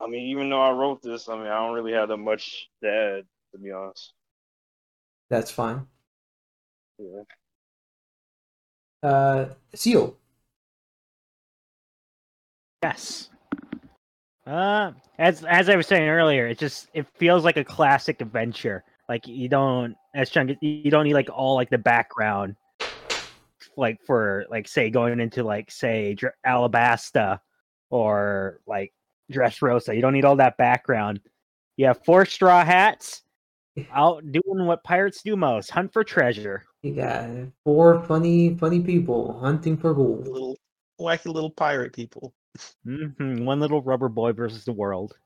[0.00, 2.68] I mean, even though I wrote this, I mean, I don't really have that much
[2.82, 4.12] to add, to be honest.
[5.30, 5.86] That's fine.
[6.98, 7.22] Yeah.
[9.02, 10.16] Uh, Seal.
[12.82, 13.30] Yes.
[14.46, 18.84] Uh, as as I was saying earlier, it just it feels like a classic adventure.
[19.08, 22.56] Like you don't, as Chunk, you don't need like all like the background,
[23.76, 27.40] like for like say going into like say Dr- Alabasta
[27.90, 28.92] or like
[29.32, 29.94] Dressrosa.
[29.94, 31.20] You don't need all that background.
[31.76, 33.22] You have four straw hats
[33.92, 36.64] out doing what pirates do most: hunt for treasure.
[36.82, 37.30] You got
[37.64, 40.28] four funny, funny people hunting for gold.
[40.28, 40.58] Little
[41.00, 42.34] wacky little pirate people.
[42.84, 45.16] Hmm One little rubber boy versus the world.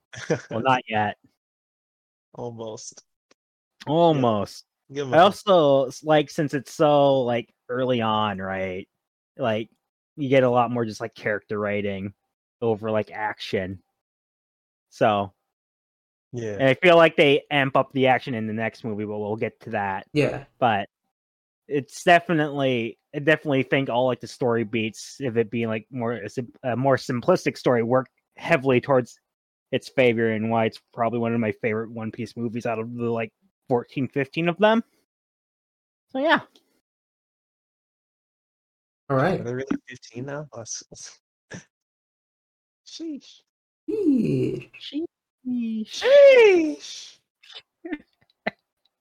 [0.50, 1.16] Well, not yet.
[2.34, 3.04] Almost.
[3.86, 4.64] Almost.
[4.94, 8.88] 'em I also like since it's so like early on, right?
[9.36, 9.70] Like
[10.16, 12.14] you get a lot more just like character writing
[12.60, 13.82] over like action.
[14.90, 15.32] So
[16.32, 16.54] yeah.
[16.54, 19.36] and I feel like they amp up the action in the next movie, but we'll
[19.36, 20.06] get to that.
[20.12, 20.88] Yeah, But
[21.66, 26.12] it's definitely I definitely think all like the story beats, if it being like more
[26.12, 29.18] a sim- a more simplistic story, work heavily towards
[29.72, 32.94] its favor and why it's probably one of my favorite One Piece movies out of
[32.94, 33.32] the like
[33.68, 34.82] 14, 15 of them.
[36.10, 36.40] So yeah.
[39.10, 40.46] all Are they really 15 now?
[40.52, 41.18] Oh, s- s-
[42.86, 43.42] Sheesh.
[45.90, 47.18] Sheesh.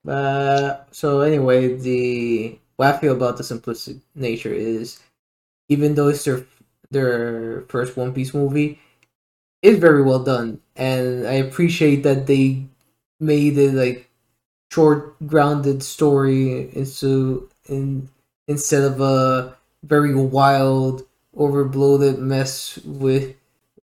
[0.06, 5.00] Uh, so anyway, the what I feel about the simplistic nature is,
[5.68, 6.46] even though it's their
[6.90, 8.80] their first One Piece movie,
[9.62, 12.66] it's very well done, and I appreciate that they
[13.20, 14.10] made it like
[14.72, 18.08] short, grounded story into in
[18.48, 23.36] instead of a very wild, overbloated mess with a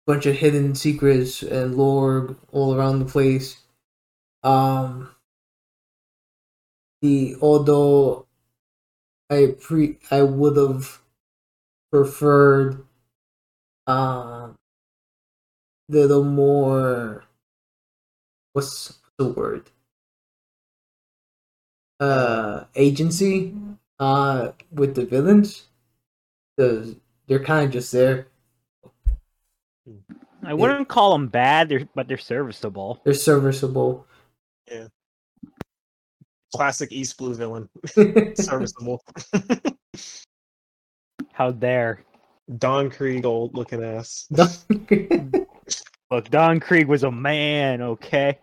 [0.07, 3.57] bunch of hidden secrets and lore all around the place.
[4.43, 5.09] Um
[7.01, 8.25] the although
[9.29, 11.01] I pre I would have
[11.91, 12.85] preferred
[13.87, 14.55] um
[15.89, 17.23] little more
[18.53, 19.69] what's the word?
[21.99, 23.55] Uh agency
[23.99, 25.67] uh with the villains
[26.55, 26.95] because
[27.27, 28.27] they're kind of just there.
[30.45, 33.01] I wouldn't call them bad, they're, but they're serviceable.
[33.05, 34.05] they're serviceable
[36.53, 37.69] Classic East Blue villain.
[38.35, 39.03] Serviceable.
[41.33, 42.03] How dare.
[42.57, 44.27] Don Krieg, old looking ass.
[46.11, 48.39] Look, Don Krieg was a man, okay?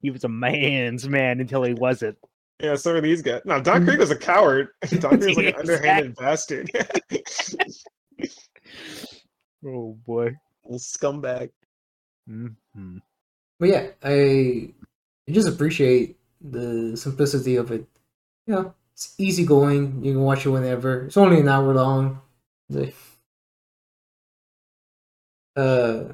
[0.00, 2.16] he was a man's man until he wasn't.
[2.60, 3.42] Yeah, so are these guys.
[3.44, 4.68] No, Don Krieg was a coward.
[4.98, 6.70] Don Krieg was like an underhanded bastard.
[9.64, 10.34] Oh boy.
[10.64, 11.50] Little scumbag.
[12.26, 12.98] hmm
[13.58, 14.70] but yeah I
[15.28, 17.86] I just appreciate the simplicity of it
[18.54, 22.20] know it's easy going you can watch it whenever it's only an hour long
[22.70, 22.94] Like,
[25.56, 26.12] Uh,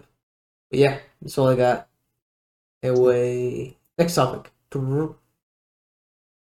[0.70, 1.88] yeah, that's all I got.
[2.82, 4.52] Anyway, next topic.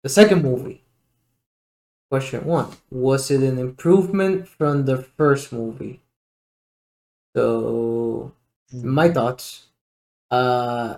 [0.01, 0.83] The second movie.
[2.09, 6.01] Question one: Was it an improvement from the first movie?
[7.35, 8.33] So,
[8.73, 9.67] my thoughts.
[10.31, 10.97] Uh,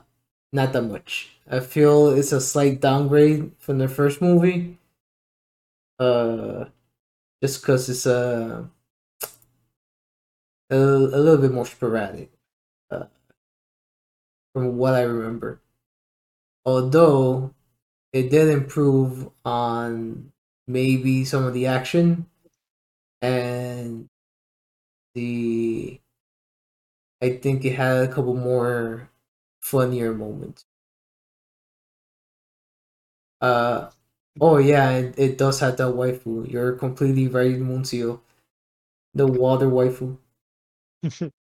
[0.52, 1.32] not that much.
[1.50, 4.78] I feel it's a slight downgrade from the first movie.
[6.00, 6.66] Uh,
[7.42, 8.70] just because it's a
[10.70, 12.32] a, a little bit more sporadic,
[12.92, 13.06] uh,
[14.54, 15.60] from what I remember.
[16.66, 17.54] Although
[18.14, 20.32] it did improve on
[20.68, 22.28] maybe some of the action
[23.22, 24.08] and
[25.16, 26.00] the.
[27.22, 29.10] I think it had a couple more
[29.62, 30.66] funnier moments.
[33.42, 33.90] Uh
[34.40, 36.50] oh yeah, it, it does have that waifu.
[36.52, 38.22] You're completely right, Muncio.
[39.14, 40.18] The water waifu.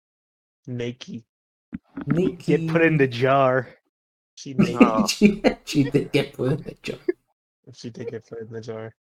[0.67, 1.25] Naked.
[2.07, 2.57] Nikki.
[2.59, 3.69] Get put in the jar.
[4.37, 4.81] She naked.
[4.81, 5.07] Oh.
[5.09, 6.99] she, she did get put in the jar.
[7.73, 8.95] she did get put in the jar.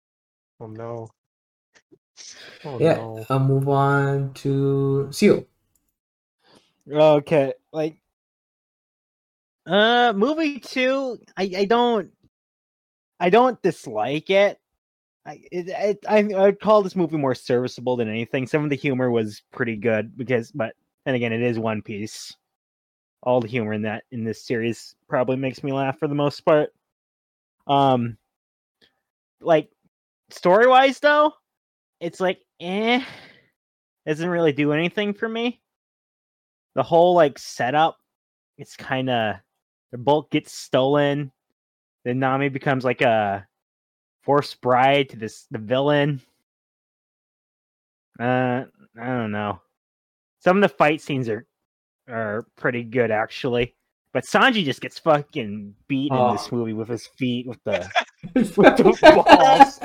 [0.61, 1.09] Oh no.
[2.65, 3.27] Oh Yeah, no.
[3.29, 5.47] I'll move on to Seal.
[6.91, 7.97] Okay, like
[9.67, 12.11] uh movie 2, I I don't
[13.21, 14.59] I don't dislike it.
[15.27, 18.47] I it, it I I'd call this movie more serviceable than anything.
[18.47, 20.75] Some of the humor was pretty good because but
[21.07, 22.35] and again it is One Piece.
[23.23, 26.41] All the humor in that in this series probably makes me laugh for the most
[26.43, 26.71] part.
[27.67, 28.19] Um
[29.41, 29.71] like
[30.31, 31.33] story-wise though,
[32.01, 33.05] it's like eh
[34.07, 35.61] doesn't really do anything for me
[36.75, 37.99] the whole like setup
[38.59, 39.37] it's kind of
[39.95, 41.31] the boat gets stolen
[42.05, 43.47] then nami becomes like a
[44.25, 46.21] forced bride to this the villain
[48.19, 48.65] Uh,
[49.01, 49.61] I don't know.
[50.39, 51.47] Some of the fight scenes are
[52.09, 53.75] are pretty good actually,
[54.13, 56.57] but Sanji just gets fucking beat in this Oh.
[56.57, 57.89] movie with his feet with the
[58.35, 59.79] with the balls.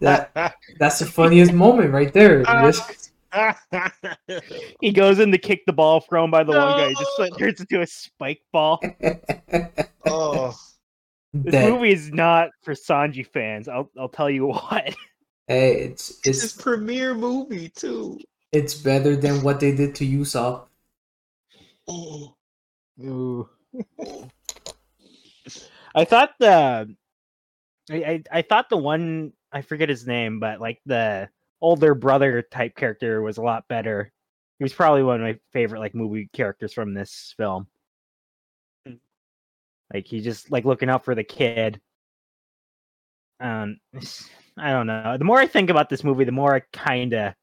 [0.00, 2.42] That- That's the funniest moment right there.
[2.64, 3.07] This-
[4.80, 6.88] He goes in to kick the ball thrown by the one guy.
[6.88, 8.80] He just like, turns into a spike ball.
[10.06, 10.54] oh,
[11.34, 13.68] This that- movie is not for Sanji fans.
[13.68, 14.94] I'll I'll tell you what.
[15.46, 18.18] hey, it's it's his premiere movie too.
[18.52, 20.66] it's better than what they did to Usopp.
[21.86, 22.34] Oh,
[23.00, 23.10] mm-hmm.
[23.10, 23.48] Ooh.
[25.94, 26.94] I thought the
[27.90, 31.28] I, I I thought the one I forget his name, but like the
[31.60, 34.12] older brother type character was a lot better.
[34.58, 37.66] He was probably one of my favorite like movie characters from this film.
[38.86, 38.94] Hmm.
[39.92, 41.80] Like he just like looking out for the kid.
[43.40, 43.78] Um
[44.58, 45.16] I don't know.
[45.16, 47.36] The more I think about this movie, the more I kinda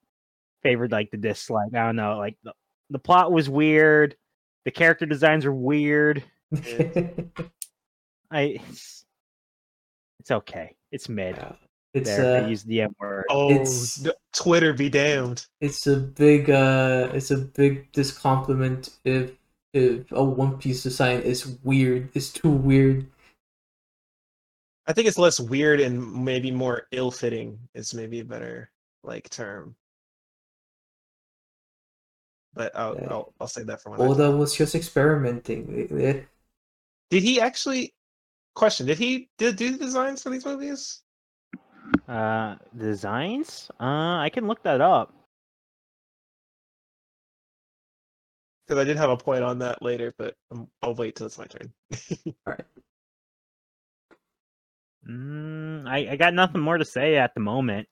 [0.63, 1.73] favored like the dislike.
[1.73, 2.53] I don't know, like the,
[2.89, 4.15] the plot was weird,
[4.65, 6.23] the character designs were weird.
[8.31, 9.05] I it's,
[10.19, 10.75] it's okay.
[10.91, 11.37] It's mid.
[11.95, 13.25] It's there, I uh, used the M word.
[13.29, 15.45] oh It's- d- Twitter be damned.
[15.61, 19.31] it's a big uh, it's a big discompliment if
[19.73, 22.09] if a One Piece design is weird.
[22.13, 23.07] It's too weird.
[24.87, 28.69] I think it's less weird and maybe more ill-fitting is maybe a better
[29.03, 29.75] like term.
[32.53, 33.07] But I'll Yeah.
[33.09, 33.99] I'll, I'll say that for one.
[34.01, 35.73] other Oda was just experimenting.
[35.77, 36.27] It- it-
[37.09, 37.93] Did he actually?
[38.53, 41.01] Question: Did he did do the designs for these movies?
[42.07, 43.69] Uh, designs?
[43.79, 45.13] Uh, I can look that up.
[48.67, 51.37] Because I did have a point on that later, but um, I'll wait till it's
[51.37, 51.71] my turn.
[55.07, 57.87] Mm, I I got nothing more to say at the moment.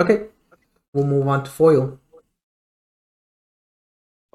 [0.00, 0.28] Okay,
[0.94, 2.00] we'll move on to foil.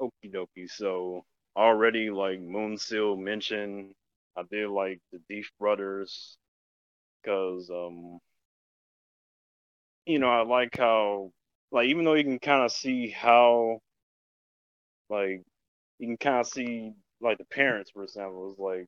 [0.00, 0.70] Okie dokie.
[0.70, 1.24] So
[1.56, 3.94] already like Moon Seal mentioned,
[4.36, 6.36] I did like the Deef brothers
[7.24, 8.18] because um
[10.06, 11.32] you know I like how
[11.72, 13.80] like even though you can kind of see how
[15.10, 15.42] like
[15.98, 18.86] you can kind of see like the parents for example is like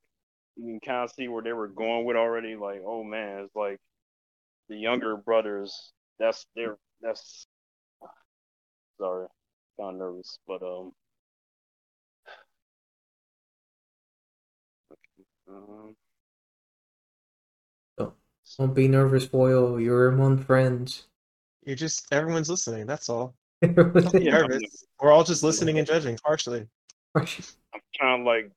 [0.56, 3.56] you can kind of see where they were going with already like oh man it's
[3.56, 3.78] like
[4.68, 7.46] the younger brothers that's their that's
[8.98, 9.26] sorry
[9.80, 10.92] kind of nervous but um
[15.48, 15.96] um
[18.58, 19.80] Don't be nervous, Boyle.
[19.80, 21.06] You're among friends.
[21.64, 22.86] You're just everyone's listening.
[22.86, 23.34] That's all.
[23.62, 24.84] Don't be nervous.
[25.00, 26.66] We're all just listening and judging partially.
[27.16, 27.26] I'm
[27.94, 28.50] trying to like,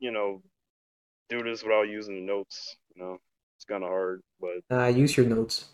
[0.00, 0.42] you know,
[1.28, 2.76] do this without using the notes.
[2.94, 3.18] You know,
[3.56, 5.66] it's kind of hard, but Uh, use your notes.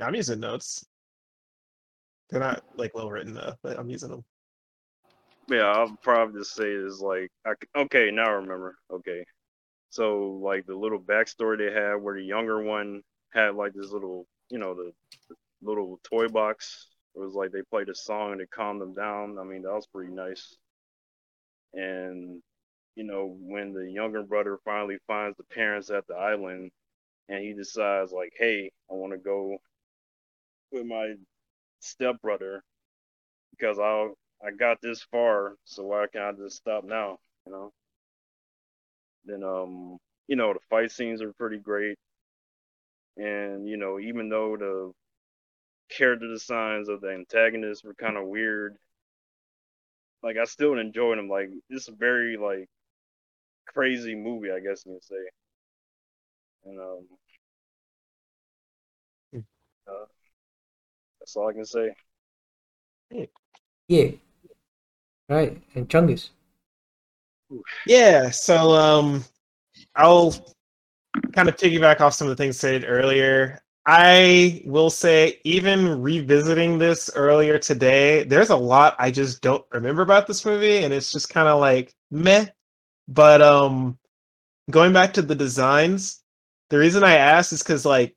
[0.00, 0.84] I'm using notes.
[2.28, 4.24] They're not like well written though, but I'm using them.
[5.48, 8.76] yeah, I'll probably just say is like, I, c- okay, now I remember.
[8.92, 9.24] Okay,
[9.94, 13.02] so like the little backstory they had, where the younger one
[13.32, 14.90] had like this little, you know, the,
[15.28, 16.88] the little toy box.
[17.14, 19.38] It was like they played a song and it calmed them down.
[19.38, 20.56] I mean, that was pretty nice.
[21.74, 22.42] And
[22.96, 26.72] you know, when the younger brother finally finds the parents at the island,
[27.28, 29.58] and he decides like, hey, I want to go
[30.72, 31.14] with my
[31.80, 32.64] stepbrother
[33.52, 34.08] because I
[34.44, 37.18] I got this far, so why can't I just stop now?
[37.46, 37.72] You know.
[39.24, 41.98] Then um, you know, the fight scenes are pretty great,
[43.16, 44.92] and you know, even though the
[45.90, 48.76] character designs of the antagonists were kind of weird,
[50.22, 51.28] like I still enjoyed them.
[51.28, 52.68] Like it's a very like
[53.66, 55.16] crazy movie, I guess you can say.
[56.64, 57.06] And um,
[59.88, 60.04] uh,
[61.20, 61.94] that's all I can say.
[63.88, 64.10] Yeah.
[65.28, 65.62] Right.
[65.74, 66.30] And Chungus.
[67.86, 69.24] Yeah, so um
[69.96, 70.34] I'll
[71.32, 73.60] kind of piggyback off some of the things said earlier.
[73.86, 80.02] I will say, even revisiting this earlier today, there's a lot I just don't remember
[80.02, 82.46] about this movie, and it's just kind of like meh.
[83.08, 83.98] But um
[84.70, 86.22] going back to the designs,
[86.70, 88.16] the reason I asked is because like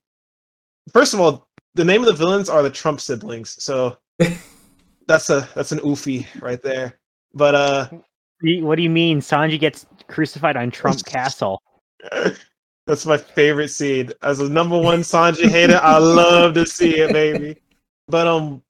[0.93, 3.97] first of all, the name of the villains are the Trump siblings, so
[5.07, 6.99] that's a that's an oofy right there.
[7.33, 7.89] But uh
[8.41, 9.19] What do you mean?
[9.19, 11.61] Sanji gets crucified on Trump Castle.
[12.85, 14.11] That's my favorite scene.
[14.21, 17.57] As a number one Sanji hater, I love to see it, baby.
[18.07, 18.61] But um,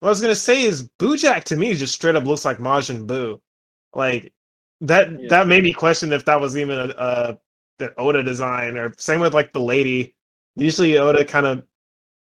[0.00, 3.06] what I was gonna say is Bojack to me just straight up looks like Majin
[3.06, 3.40] Buu.
[3.94, 4.32] Like
[4.82, 5.28] that Yeah.
[5.30, 7.38] that made me question if that was even a, a
[7.78, 10.14] the Oda design or same with like the lady.
[10.56, 11.62] Usually Oda kind of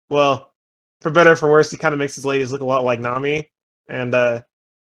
[0.09, 0.53] well,
[0.99, 2.99] for better or for worse, he kind of makes his ladies look a lot like
[2.99, 3.49] Nami,
[3.87, 4.41] and uh,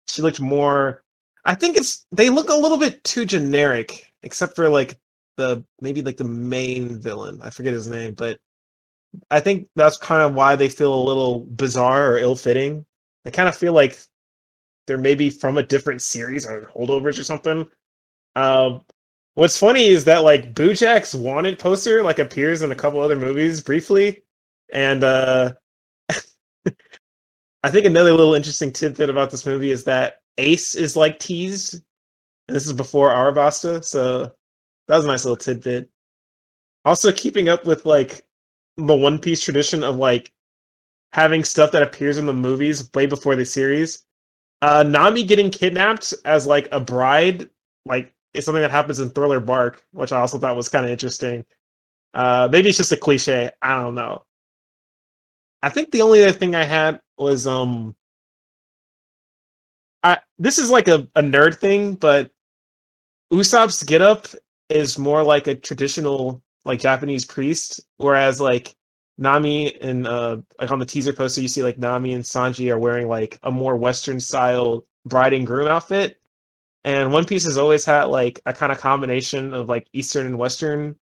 [0.09, 1.03] she looked more.
[1.47, 4.99] I think it's they look a little bit too generic, except for like
[5.37, 7.41] the maybe like the main villain.
[7.43, 8.39] I forget his name, but
[9.31, 12.85] I think that's kind of why they feel a little bizarre or ill-fitting.
[13.25, 13.99] I kind of feel like
[14.87, 17.67] they're maybe from a different series or holdovers or something.
[18.35, 18.83] Um,
[19.35, 23.61] what's funny is that like Bojack's wanted poster like appears in a couple other movies
[23.63, 24.25] briefly,
[24.73, 25.53] and uh,
[27.63, 31.83] I think another little interesting tidbit about this movie is that Ace is like teased,
[32.49, 34.25] this is before Arabasta, so
[34.89, 35.91] that was a nice little tidbit.
[36.85, 38.25] Also, keeping up with like
[38.77, 40.33] the One Piece tradition of like
[41.13, 44.05] having stuff that appears in the movies way before the series.
[44.63, 47.49] Uh, Nami getting kidnapped as like a bride,
[47.85, 50.91] like is something that happens in Thriller Bark, which I also thought was kind of
[50.91, 51.45] interesting.
[52.15, 53.51] Uh, maybe it's just a cliche.
[53.63, 54.25] I don't know.
[55.63, 57.97] I think the only other thing I had was um,
[60.39, 62.31] this is like a, a nerd thing, but
[63.33, 64.27] Usopp's get up
[64.69, 68.75] is more like a traditional like Japanese priest, whereas like
[69.19, 72.79] Nami and uh like on the teaser poster you see like Nami and Sanji are
[72.79, 76.21] wearing like a more Western style bride and groom outfit.
[76.85, 80.39] And One Piece has always had like a kind of combination of like Eastern and
[80.39, 80.97] Western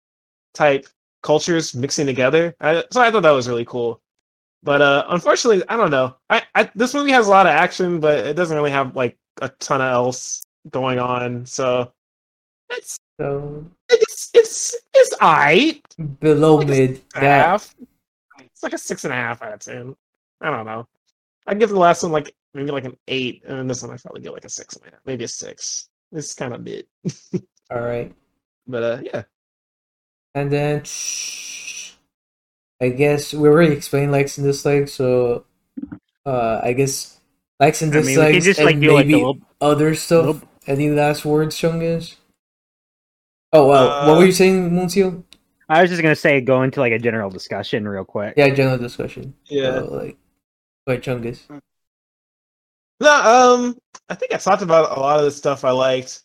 [0.55, 0.87] type
[1.23, 2.55] cultures mixing together.
[2.61, 4.01] I, so I thought that was really cool.
[4.63, 6.17] But uh unfortunately, I don't know.
[6.31, 9.19] I, I this movie has a lot of action, but it doesn't really have like
[9.43, 11.47] a ton of else going on.
[11.47, 11.93] So
[12.71, 15.83] it's So it's it's it's alright.
[16.21, 17.03] below Like mid.
[17.15, 17.75] a half.
[18.41, 19.97] It's like a six and a half out of ten.
[20.41, 20.87] I don't know.
[21.47, 23.97] I'd give the last one like maybe like an eight, and then this one I
[23.99, 25.89] probably give like a six and a half, maybe a six.
[26.13, 26.87] It's kind of mid,
[27.71, 28.15] All right.
[28.67, 29.23] but uh, yeah.
[30.35, 30.83] And then
[32.81, 35.45] I guess we already explained likes and dislikes, so
[36.27, 37.14] uh I guess
[37.61, 39.39] likes and I mean, we dislikes can just and like do like maybe the little.
[39.61, 40.25] other stuff.
[40.27, 40.49] Nope.
[40.67, 42.17] Any last words, Chungus?
[43.53, 45.23] Oh well, what Uh, were you saying, Muncio?
[45.69, 48.35] I was just gonna say go into like a general discussion real quick.
[48.37, 49.35] Yeah, general discussion.
[49.47, 49.77] Yeah.
[49.77, 50.17] So, like,
[50.87, 51.41] wait, Chungus.
[53.01, 53.79] No, um,
[54.09, 56.23] I think I talked about a lot of the stuff I liked.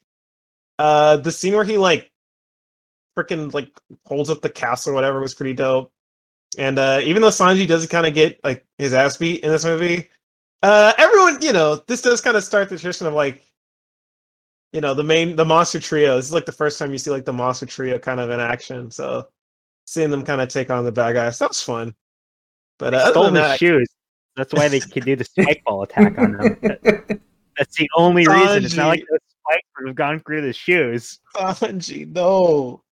[0.78, 2.12] Uh, the scene where he like
[3.18, 3.72] freaking like
[4.06, 5.92] holds up the castle or whatever was pretty dope.
[6.58, 9.66] And uh, even though Sanji does kind of get like his ass beat in this
[9.66, 10.10] movie,
[10.62, 13.44] uh, everyone, you know, this does kind of start the tradition of like,
[14.74, 16.16] you know, the main the monster trio.
[16.16, 18.40] This is like the first time you see like the monster trio kind of in
[18.40, 18.92] action.
[18.92, 19.28] So
[19.86, 21.96] seeing them kind of take on the bad guys, that was fun.
[22.78, 23.90] But uh, Stole his shoes.
[24.36, 26.58] That's why they could do the spike ball attack on them.
[27.58, 28.64] That's the only reason.
[28.64, 31.20] It's not like the spike would have gone through the shoes.
[31.36, 32.84] Sanji, no.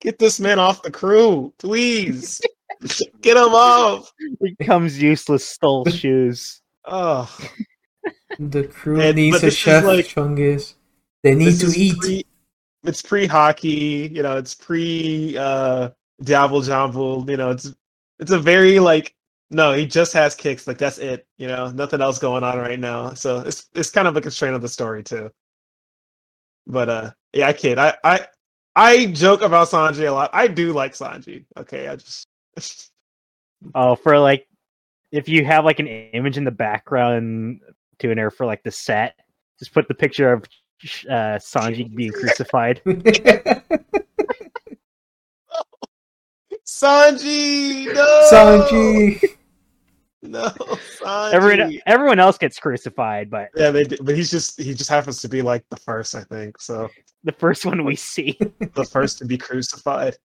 [0.00, 2.40] Get this man off the crew, please.
[3.20, 4.10] Get him off.
[4.40, 5.46] He Becomes useless.
[5.46, 6.62] Stole shoes.
[6.86, 7.36] Oh,
[8.38, 10.74] the crew And- needs a chef, like- Chungus.
[11.22, 11.98] They need to eat.
[11.98, 12.24] Pre,
[12.84, 14.36] it's pre Haki, you know.
[14.36, 15.90] It's pre uh,
[16.22, 17.50] Diable Jambe, you know.
[17.50, 17.74] It's
[18.20, 19.14] it's a very like
[19.50, 21.70] no, he just has kicks, like that's it, you know.
[21.70, 24.68] Nothing else going on right now, so it's it's kind of a constraint of the
[24.68, 25.30] story too.
[26.66, 27.78] But uh, yeah, I kid.
[27.78, 28.26] I I
[28.76, 30.30] I joke about Sanji a lot.
[30.32, 31.44] I do like Sanji.
[31.56, 32.28] Okay, I just
[33.74, 34.46] Oh, for like,
[35.12, 37.60] if you have like an image in the background
[37.98, 39.14] to an air for like the set,
[39.58, 40.44] just put the picture of
[41.08, 42.82] uh, Sanji being crucified.
[46.66, 49.22] Sanji, no, Sanji.
[50.22, 50.48] no,
[51.00, 51.32] Sanji.
[51.32, 55.22] Everyone, everyone else gets crucified, but yeah, they did, but he's just he just happens
[55.22, 56.60] to be like the first, I think.
[56.60, 56.90] So
[57.24, 58.36] the first one we see.
[58.74, 60.16] the first to be crucified.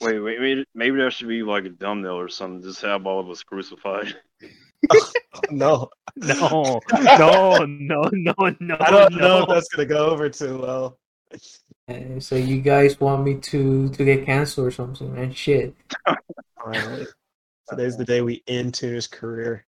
[0.00, 0.66] Wait, wait, wait.
[0.74, 2.62] Maybe there should be like a thumbnail or something.
[2.62, 4.14] Just have all of us crucified.
[5.50, 8.76] No, No, no, no, no, no.
[8.80, 9.18] I don't no.
[9.18, 10.98] know if that's gonna go over too well.
[11.88, 15.16] And so you guys want me to to get canceled or something?
[15.16, 15.74] And shit.
[16.64, 17.06] Finally,
[17.68, 19.64] today's the day we end Tooner's career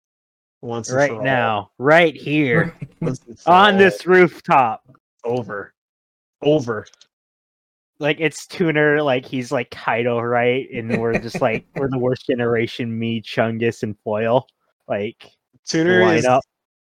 [0.61, 4.83] once and for right now, right here, Once and for on this rooftop.
[5.23, 5.73] over,
[6.41, 6.85] over.
[8.01, 10.67] Like it's Tooner, like he's like Kaido, right?
[10.73, 12.97] And we're just like we're the worst generation.
[12.97, 14.47] Me, Chungus, and Foil.
[14.87, 15.31] Like
[15.67, 16.43] Tooner line is up.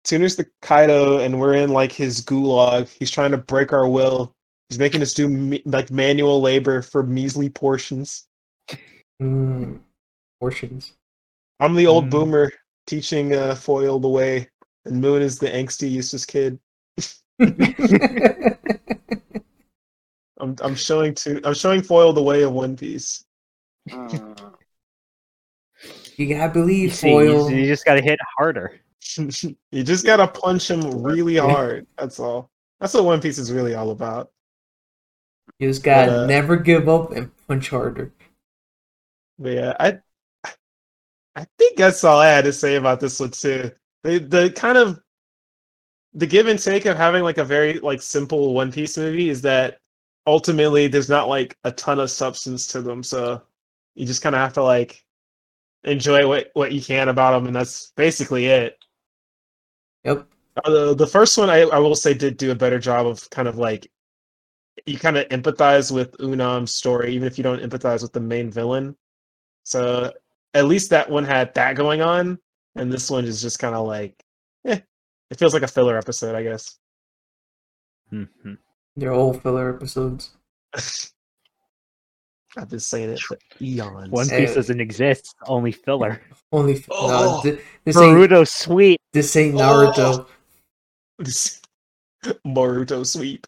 [0.04, 2.88] Tooner's the Kaido, and we're in like his gulag.
[2.88, 4.32] He's trying to break our will.
[4.68, 8.26] He's making us do me- like manual labor for measly portions.
[9.22, 9.78] Mm,
[10.40, 10.94] portions.
[11.60, 12.10] I'm the old Mm.
[12.10, 12.52] boomer
[12.88, 14.48] teaching uh, Foil the way,
[14.84, 16.58] and Moon is the angsty, useless kid.
[20.38, 23.24] I'm I'm showing to I'm showing Foil the way of One Piece.
[23.90, 24.34] Uh,
[26.16, 27.50] You gotta You, believe, see, foil.
[27.50, 28.80] you, you just gotta hit harder.
[29.72, 31.86] you just gotta punch him really hard.
[31.98, 32.50] That's all.
[32.80, 34.30] That's what One Piece is really all about.
[35.58, 38.12] You just gotta But, uh, never give up and punch harder.
[39.38, 39.98] But yeah, I
[41.34, 43.70] I think that's all I had to say about this one too.
[44.02, 45.00] The the kind of
[46.14, 49.42] the give and take of having like a very like simple One Piece movie is
[49.42, 49.78] that
[50.26, 53.42] ultimately there's not like a ton of substance to them, so
[53.94, 55.04] you just kind of have to like
[55.84, 58.78] enjoy what what you can about them, and that's basically it.
[60.04, 60.26] Yep.
[60.64, 63.28] Uh, the the first one I, I will say did do a better job of
[63.30, 63.90] kind of like
[64.86, 68.50] you kind of empathize with Woonan's story, even if you don't empathize with the main
[68.50, 68.96] villain.
[69.64, 70.12] So
[70.54, 72.38] at least that one had that going on,
[72.76, 74.22] and this one is just kind of like,
[74.66, 74.80] eh,
[75.30, 76.78] it feels like a filler episode, I guess.
[78.12, 78.58] Mhm.
[78.96, 80.30] They're all filler episodes.
[82.58, 84.10] I've been saying it for eons.
[84.10, 84.28] One.
[84.28, 86.22] Piece doesn't exist, only filler.
[86.52, 87.08] Only f- Oh.
[87.08, 88.98] no, thi- this ain't Naruto sweet.
[89.12, 90.26] this ain't Naruto.
[91.18, 91.22] Oh.
[91.22, 91.60] Naruto.
[92.46, 93.46] Boruto sweep.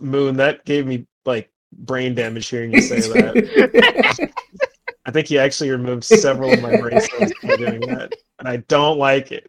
[0.00, 4.30] Moon, that gave me like brain damage hearing you say that.
[5.06, 8.58] I think you actually removed several of my brain cells by doing that, and I
[8.68, 9.48] don't like it.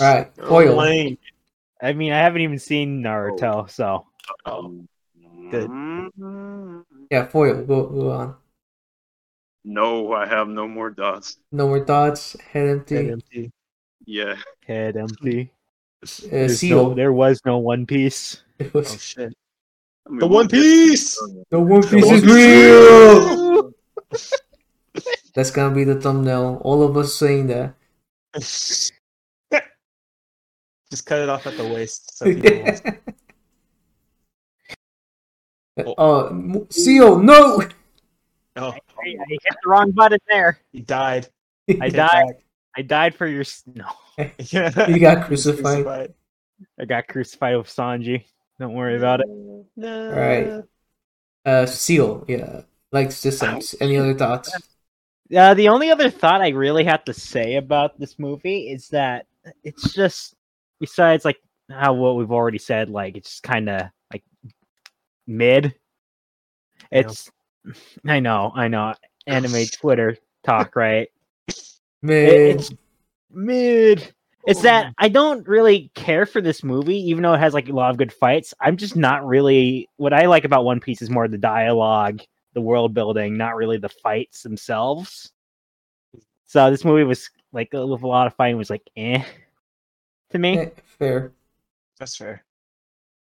[0.00, 0.76] Right, Oh, foil.
[1.82, 1.90] Lame.
[1.90, 4.06] I mean, I haven't even seen Naruto, so
[4.46, 4.84] Oh,
[5.50, 5.68] Good.
[5.68, 7.62] Mm, Yeah, foil.
[7.64, 8.36] Go go on.
[9.64, 11.36] No, I have no more dots.
[11.52, 12.36] No more thoughts.
[12.40, 12.94] Head empty.
[12.96, 13.52] Head empty.
[14.06, 14.34] Yeah.
[14.66, 15.52] head empty.
[16.02, 16.88] Uh, seal.
[16.88, 18.42] no, there was no One Piece.
[18.58, 19.32] It Oh shit!
[20.06, 21.16] I mean, The One Piece.
[21.50, 23.72] the One Piece One is Piece real.
[25.34, 26.60] That's gonna be the thumbnail.
[26.64, 27.74] All of us saying that.
[30.92, 32.18] Just cut it off at the waist.
[32.18, 32.64] So people
[35.76, 37.18] won't- oh, m- seal.
[37.18, 37.62] No.
[38.56, 38.76] oh, I, I
[39.30, 40.58] hit the wrong button there.
[40.70, 41.28] he died.
[41.80, 42.26] I died.
[42.26, 42.36] back.
[42.76, 43.40] I died for your.
[43.40, 43.86] s- No,
[44.18, 44.86] Yeah.
[44.90, 46.12] You got He's crucified.
[46.78, 48.24] I got crucified with Sanji.
[48.60, 49.26] Don't worry about it.
[49.74, 50.10] No.
[50.10, 50.64] Alright.
[51.46, 52.22] Uh, seal.
[52.28, 52.60] Yeah.
[52.92, 53.74] Like systems.
[53.80, 54.54] Any other thoughts?
[55.34, 59.24] Uh, the only other thought I really have to say about this movie is that
[59.64, 60.34] it's just,
[60.82, 64.24] besides like how what we've already said, like it's kind of like
[65.26, 65.74] mid.
[66.90, 66.98] Yeah.
[66.98, 67.30] It's,
[68.04, 68.94] I know, I know,
[69.26, 71.08] anime Twitter talk, right?
[72.02, 72.28] Man.
[72.28, 72.72] it's
[73.30, 74.12] mid.
[74.44, 77.72] It's that I don't really care for this movie, even though it has like a
[77.72, 78.52] lot of good fights.
[78.60, 79.88] I'm just not really.
[79.98, 82.22] What I like about One Piece is more the dialogue,
[82.54, 85.30] the world building, not really the fights themselves.
[86.46, 89.22] So this movie was like with a lot of fighting was like eh
[90.32, 91.32] to me, Eh, fair.
[91.98, 92.44] That's fair.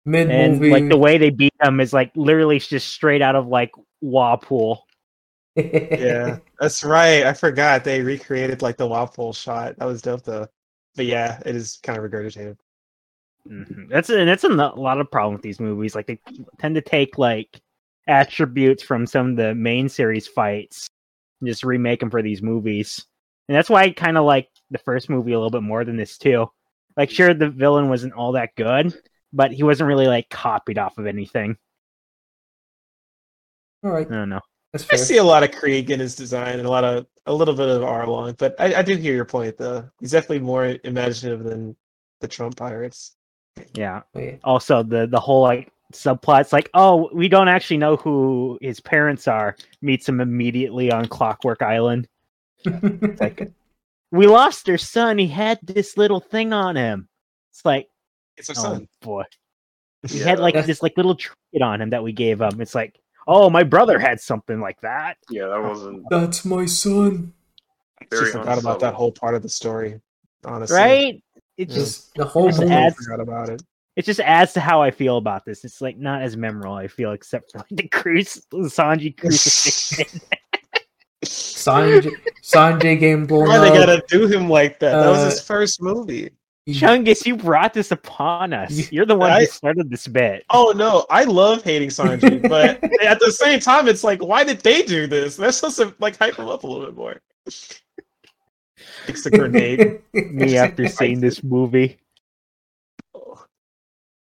[0.04, 0.70] Mid and movie.
[0.70, 3.72] like the way they beat them is like literally just straight out of like
[4.02, 4.80] Wapol.
[5.56, 7.24] Yeah, that's right.
[7.26, 9.76] I forgot they recreated like the waffle shot.
[9.78, 10.46] That was dope though.
[10.94, 12.56] But yeah, it is kind of regurgitated.
[13.48, 13.88] Mhm.
[13.88, 15.94] That's and that's a lot of problem with these movies.
[15.96, 16.20] Like they
[16.58, 17.60] tend to take like
[18.06, 20.88] attributes from some of the main series fights
[21.40, 23.04] and just remake them for these movies.
[23.48, 25.96] And that's why I kind of like the first movie a little bit more than
[25.96, 26.50] this too.
[26.98, 28.92] Like, sure, the villain wasn't all that good,
[29.32, 31.56] but he wasn't really like copied off of anything.
[33.84, 34.40] All right, I don't know.
[34.72, 37.32] that's I see a lot of Krieg in his design and a lot of a
[37.32, 39.88] little bit of Arlong, but I, I do hear your point though.
[40.00, 41.76] He's definitely more imaginative than
[42.20, 43.14] the Trump pirates.
[43.74, 44.02] Yeah.
[44.02, 44.40] Oh, Wait.
[44.42, 49.28] Also, the the whole like subplots, like, oh, we don't actually know who his parents
[49.28, 49.56] are.
[49.82, 52.08] Meets him immediately on Clockwork Island.
[53.20, 53.52] like,
[54.10, 55.18] we lost our son.
[55.18, 57.08] He had this little thing on him.
[57.52, 57.88] It's like,
[58.36, 58.88] It's a oh son.
[59.02, 59.24] boy,
[60.08, 60.24] he Yeah.
[60.26, 62.60] had like That's- this like little trinket on him that we gave him.
[62.60, 65.16] It's like, oh, my brother had something like that.
[65.30, 67.32] Yeah, that wasn't That's my son.
[68.00, 70.00] I very just forgot about that whole part of the story.
[70.44, 71.22] Honestly, Right?
[71.56, 72.72] It just Just the whole Just movie.
[72.72, 73.62] add- I forgot about it.
[73.96, 75.64] it just adds to how I feel about this.
[75.64, 76.74] It's like not as memorable.
[76.74, 80.20] I feel except for like the cruise Sanji crucifixion.
[81.24, 82.10] Sanjay,
[82.42, 84.92] Sanjay game blown Why they gotta do him like that?
[84.92, 86.30] That was Uh, his first movie.
[86.68, 88.70] Chungus, you brought this upon us.
[88.70, 90.44] You- You're the one I- who started this bit.
[90.50, 94.60] Oh no, I love hating Sanji, but at the same time, it's like, why did
[94.60, 95.36] they do this?
[95.36, 97.20] They're supposed to like hype him up a little bit more.
[99.06, 100.02] It's a grenade.
[100.12, 101.98] Me after seeing this movie.
[103.14, 103.44] Oh,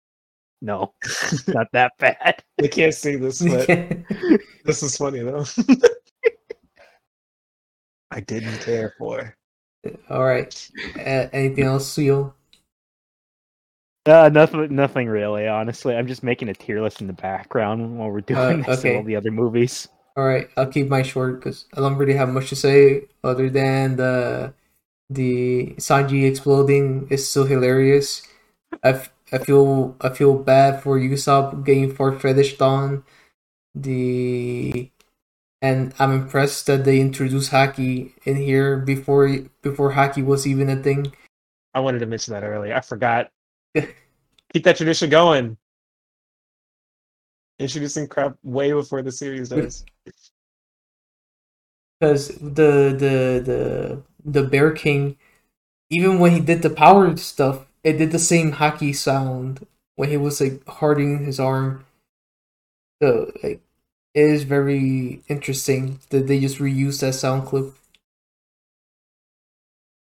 [0.61, 0.93] No,
[1.49, 2.43] not that bad.
[2.57, 3.67] they can't see this, but
[4.63, 5.43] this is funny though.
[8.11, 9.35] I didn't care for.
[10.09, 10.69] All right.
[10.97, 12.35] Uh, anything else, Seal?
[14.05, 15.47] Uh, nothing, nothing really.
[15.47, 18.67] Honestly, I'm just making a tier list in the background while we're doing Uh, this
[18.79, 18.89] okay.
[18.89, 19.87] and all the other movies.
[20.17, 23.49] All right, I'll keep mine short because I don't really have much to say other
[23.49, 24.53] than the
[25.09, 28.23] the Sanji exploding is still hilarious.
[28.83, 33.03] I, f- I feel I feel bad for Usopp getting far fetished on
[33.75, 34.91] the
[35.61, 39.29] and I'm impressed that they introduced Haki in here before
[39.61, 41.13] before Haki was even a thing.
[41.73, 42.75] I wanted to mention that earlier.
[42.75, 43.31] I forgot.
[43.75, 45.57] Keep that tradition going.
[47.59, 49.85] Introducing crap way before the series does.
[51.99, 55.17] because the the the the Bear King,
[55.89, 60.17] even when he did the power stuff, it did the same Haki sound when he
[60.17, 61.85] was like hardening his arm.
[63.01, 63.61] So like,
[64.13, 67.73] it is very interesting that they just reuse that sound clip.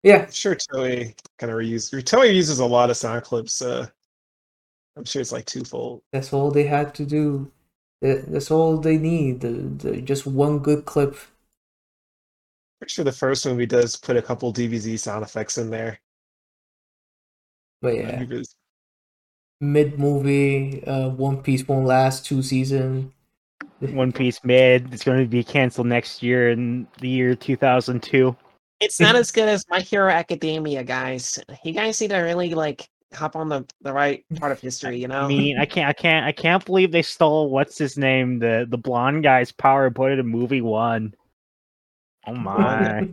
[0.04, 1.92] Yeah, I'm sure Toei kind of reuse.
[2.04, 3.62] Toei uses a lot of sound clips.
[3.62, 3.88] Uh,
[4.96, 6.04] I'm sure it's like twofold.
[6.12, 7.52] that's all they had to do.
[8.02, 9.42] That's all they need.
[9.42, 11.18] The, the just one good clip.
[12.80, 16.00] Pretty sure the first movie does put a couple DBZ sound effects in there.
[17.82, 18.24] But yeah,
[19.60, 23.12] mid movie, uh, One Piece won't last two season.
[23.80, 24.94] One Piece mid.
[24.94, 28.36] It's going to be canceled next year in the year 2002.
[28.80, 31.40] It's not as good as My Hero Academia, guys.
[31.64, 35.08] You guys need to really like hop on the, the right part of history, you
[35.08, 35.22] know?
[35.22, 38.66] I mean, I can't, I can't, I can't believe they stole what's his name, the
[38.70, 41.14] the blonde guy's power, and put it in movie one.
[42.28, 43.10] Oh my!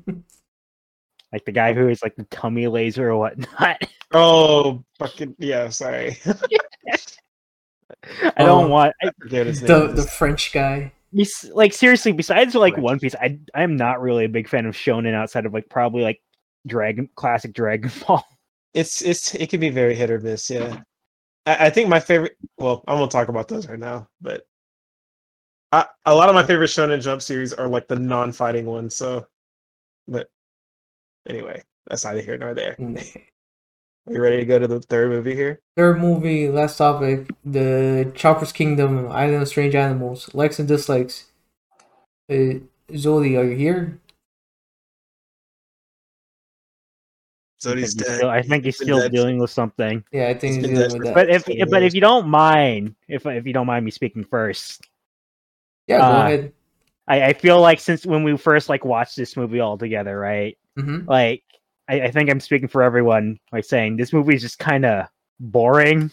[1.32, 3.82] like the guy who is like the tummy laser or whatnot.
[4.12, 5.68] Oh, fucking yeah.
[5.70, 6.18] Sorry.
[8.36, 8.68] I don't Oh.
[8.68, 8.94] want.
[9.02, 9.96] I, Forget his the name.
[9.96, 10.92] the French guy.
[11.12, 12.82] bes- like seriously, besides like Correct.
[12.84, 15.68] One Piece, I I am not really a big fan of shonen outside of like
[15.68, 16.20] probably like
[16.66, 18.24] Dragon classic Dragon Ball.
[18.74, 20.48] It's it's it can be very hit or miss.
[20.48, 20.80] Yeah,
[21.46, 22.36] I, I think my favorite.
[22.58, 24.46] Well, I won't talk about those right now, but
[25.72, 28.94] I, a lot of my favorite Shonen Jump series are like the non-fighting ones.
[28.94, 29.26] So,
[30.08, 30.28] but
[31.28, 32.76] anyway, that's neither here nor there.
[32.78, 33.22] Mm.
[34.06, 35.60] Are you ready to go to the third movie here?
[35.76, 41.30] Third movie, last topic, the Chopper's Kingdom, Island of Strange Animals, likes and dislikes.
[42.30, 44.00] Uh, Zodi, are you here?
[47.70, 48.16] I think Zodi's he's dead.
[48.16, 49.12] still, I think he's been still dead.
[49.12, 50.04] dealing with something.
[50.12, 51.14] Yeah, I think He's he's dealing with that.
[51.14, 54.24] But if Still but if you don't mind, if if you don't mind me speaking
[54.24, 54.82] first,
[55.86, 56.52] yeah, go uh, ahead.
[57.06, 60.58] I, I feel like since when we first like watched this movie all together, right?
[60.76, 61.44] hmm Like
[61.88, 65.06] I, I think I'm speaking for everyone by saying this movie is just kind of
[65.40, 66.10] boring,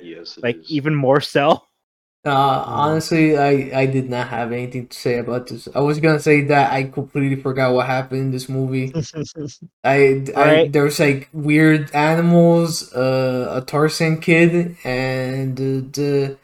[0.00, 0.68] Yes, it like is.
[0.68, 1.62] even more so.
[2.26, 5.68] Uh, honestly, I, I did not have anything to say about this.
[5.74, 8.94] I was gonna say that I completely forgot what happened in this movie.
[9.84, 10.70] I, I Right.
[10.70, 16.38] there was like weird animals, uh, a Tarzan kid, and uh, the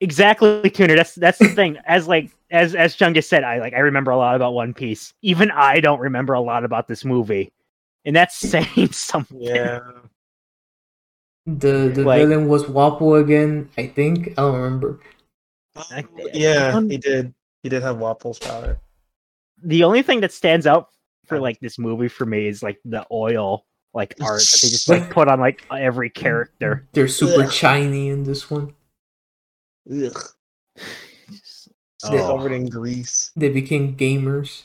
[0.00, 0.96] Exactly, Tooner.
[0.96, 1.78] That's that's the thing.
[1.86, 4.74] As like as as Chung just said, I like I remember a lot about One
[4.74, 5.14] Piece.
[5.22, 7.52] Even I don't remember a lot about this movie,
[8.04, 9.40] and that's saying something.
[9.40, 9.80] yeah.
[11.46, 13.68] the the Like- villain was Wapol again.
[13.78, 15.00] I think I don't remember.
[15.76, 17.34] I- yeah, Um, he did.
[17.62, 18.78] He did have Wapol's power.
[19.62, 20.88] The only thing that stands out
[21.26, 24.88] for like this movie for me is like the oil like art that they just
[24.88, 26.88] like put on like every character.
[26.92, 27.52] They're super Ugh.
[27.52, 28.74] shiny in this one.
[29.90, 30.18] Ugh.
[32.04, 32.10] Oh.
[32.10, 33.30] Covered in grease.
[33.36, 34.64] They became gamers.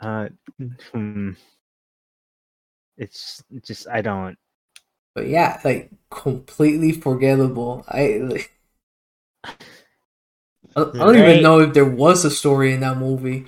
[0.00, 0.28] Uh,
[0.58, 1.30] hmm.
[2.96, 4.36] It's it's just I don't.
[5.14, 7.84] But yeah, like completely forgettable.
[7.88, 8.52] I like,
[10.76, 11.18] I I don't Right.
[11.18, 13.46] even know if there was a story in that movie.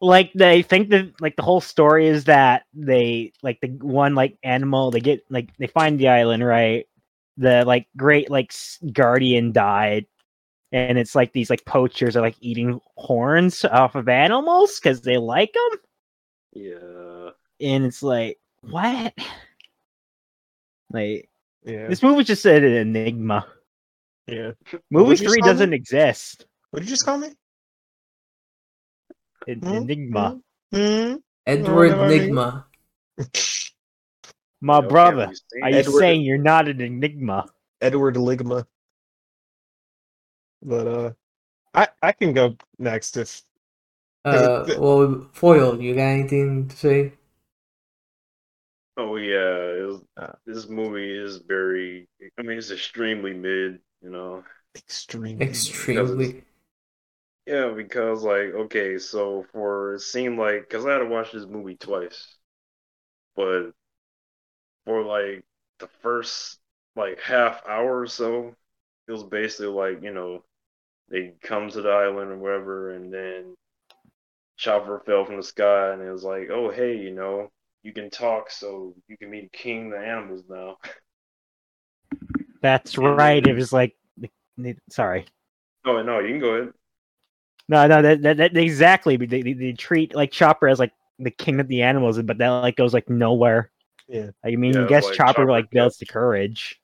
[0.00, 4.36] like they think that like the whole story is that they like the one like
[4.42, 6.86] animal they get like they find the island right
[7.38, 8.52] the like great like
[8.92, 10.06] guardian died
[10.72, 15.18] and it's like these like poachers are like eating horns off of animals because they
[15.18, 15.80] like them
[16.56, 17.30] Yeah.
[17.60, 19.12] and it's like what
[20.90, 21.28] like
[21.64, 21.88] Yeah.
[21.88, 23.46] this movie just said an enigma
[24.26, 24.52] yeah.
[24.90, 27.28] movie three doesn't exist What did you just call me?
[29.46, 29.74] An Hmm?
[29.74, 30.40] enigma
[30.74, 31.14] Hmm?
[31.46, 32.66] Edward Enigma.
[34.60, 35.30] my Okay, brother
[35.62, 35.76] are you.
[35.76, 37.46] Edward- saying you're not an enigma
[37.80, 38.64] Edward Ligma.
[40.62, 41.10] But uh
[41.74, 43.42] I I can go next if
[44.26, 47.12] Uh, well, Foil, you got anything to say?
[48.96, 50.32] Oh yeah, was, Uh.
[50.46, 52.08] this movie is very.
[52.38, 53.80] I mean, it's extremely mid.
[54.02, 54.44] You know.
[54.74, 56.44] extremely Extremely.
[57.46, 61.46] Yeah, because like, okay, so for it seemed like because I had to watch this
[61.46, 62.36] movie twice,
[63.36, 63.72] but
[64.84, 65.44] for like
[65.78, 66.58] the first
[66.94, 68.54] like half hour or so,
[69.08, 70.42] it was basically like you know
[71.10, 73.54] they come to the island or whatever, and then
[74.56, 77.50] Chopper fell from the sky, and it was like, oh hey, you know,
[77.82, 80.76] you can talk, so you can be king of the animals now.
[82.62, 83.46] That's right.
[83.46, 83.96] It was like,
[84.90, 85.26] sorry.
[85.84, 86.72] Oh no, you can go ahead.
[87.68, 89.16] No, no, that, that, that exactly.
[89.16, 92.48] They, they, they treat like Chopper as like the king of the animals, but that
[92.48, 93.70] like goes like nowhere.
[94.08, 94.30] Yeah.
[94.44, 96.80] I mean, Yeah, I guess like, Chopper, Chopper like builds the courage.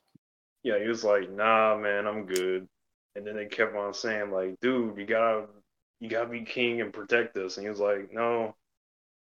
[0.63, 2.69] Yeah, he was like, nah, man, I'm good.
[3.15, 5.47] And then they kept on saying, like, dude, you gotta,
[6.03, 7.59] you gotta be king and protect us.
[7.59, 8.57] And he was like, no.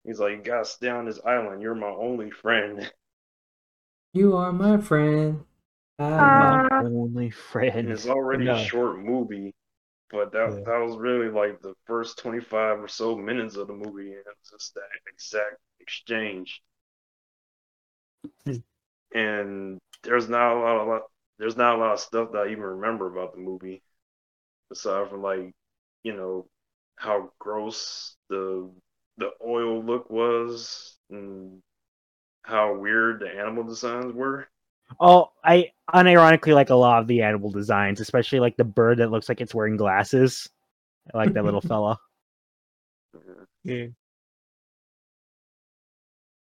[0.05, 1.63] He's like, you gotta stay on this island.
[1.63, 2.91] You're my only friend.
[4.15, 5.45] You are my friend.
[5.99, 7.91] Ah, My only And friend.
[7.91, 8.53] it's already No.
[8.53, 9.55] a short movie,
[10.11, 10.67] but that Yeah.
[10.67, 14.51] that was really like the first 25 or so minutes of the movie, and it's
[14.51, 16.63] just that exact exchange.
[18.47, 18.57] Hmm.
[19.15, 21.03] and there's not a lot of lot,
[21.39, 23.83] there's not a lot of stuff that I even remember about the movie,
[24.73, 25.53] aside from like,
[26.05, 26.47] you know,
[26.97, 28.71] how gross the
[29.19, 31.63] the oil look was and
[32.43, 34.49] how weird the animal designs were.
[35.01, 39.11] Oh, I unironically like a lot of the animal designs, especially like the bird that
[39.11, 40.49] looks like it's wearing glasses.
[41.13, 41.99] I like that little fella.
[43.65, 43.87] Yeah.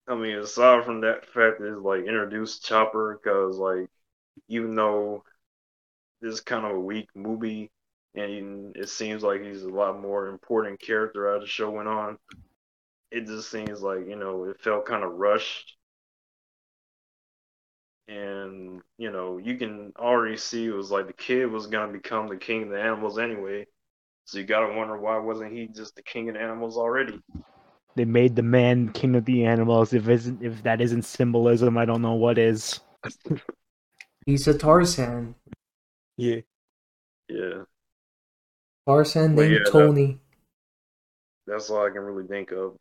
[0.09, 3.89] I mean, aside from that fact that it's like introduced Chopper, because like
[4.49, 5.25] even though
[6.21, 7.71] this is kind of a weak movie,
[8.17, 12.19] and it seems like he's a lot more important character as the show went on,
[13.11, 15.77] it just seems like you know it felt kind of rushed,
[18.09, 22.29] and you know you can already see it was like the kid was gonna become
[22.29, 23.67] the king of the animals anyway,
[24.25, 27.21] so you gotta wonder why wasn't he just the king of the animals already?
[27.97, 29.93] They made the man king of the animals.
[29.93, 32.81] If isn't if that isn't symbolism, I don't know what is.
[34.27, 35.35] he's a Tarzan.
[36.17, 36.41] Yeah.
[37.29, 37.65] Yeah.
[38.87, 40.19] Tarzan Well, named yeah, that- Tony.
[41.47, 42.75] That's all I can really think of.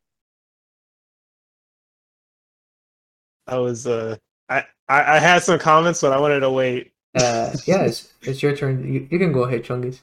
[3.48, 4.18] I was uh
[4.50, 6.92] I, I I had some comments, but I wanted to wait.
[7.14, 8.92] Uh, yeah, it's, it's your turn.
[8.92, 10.02] You, you can go ahead, Chungus.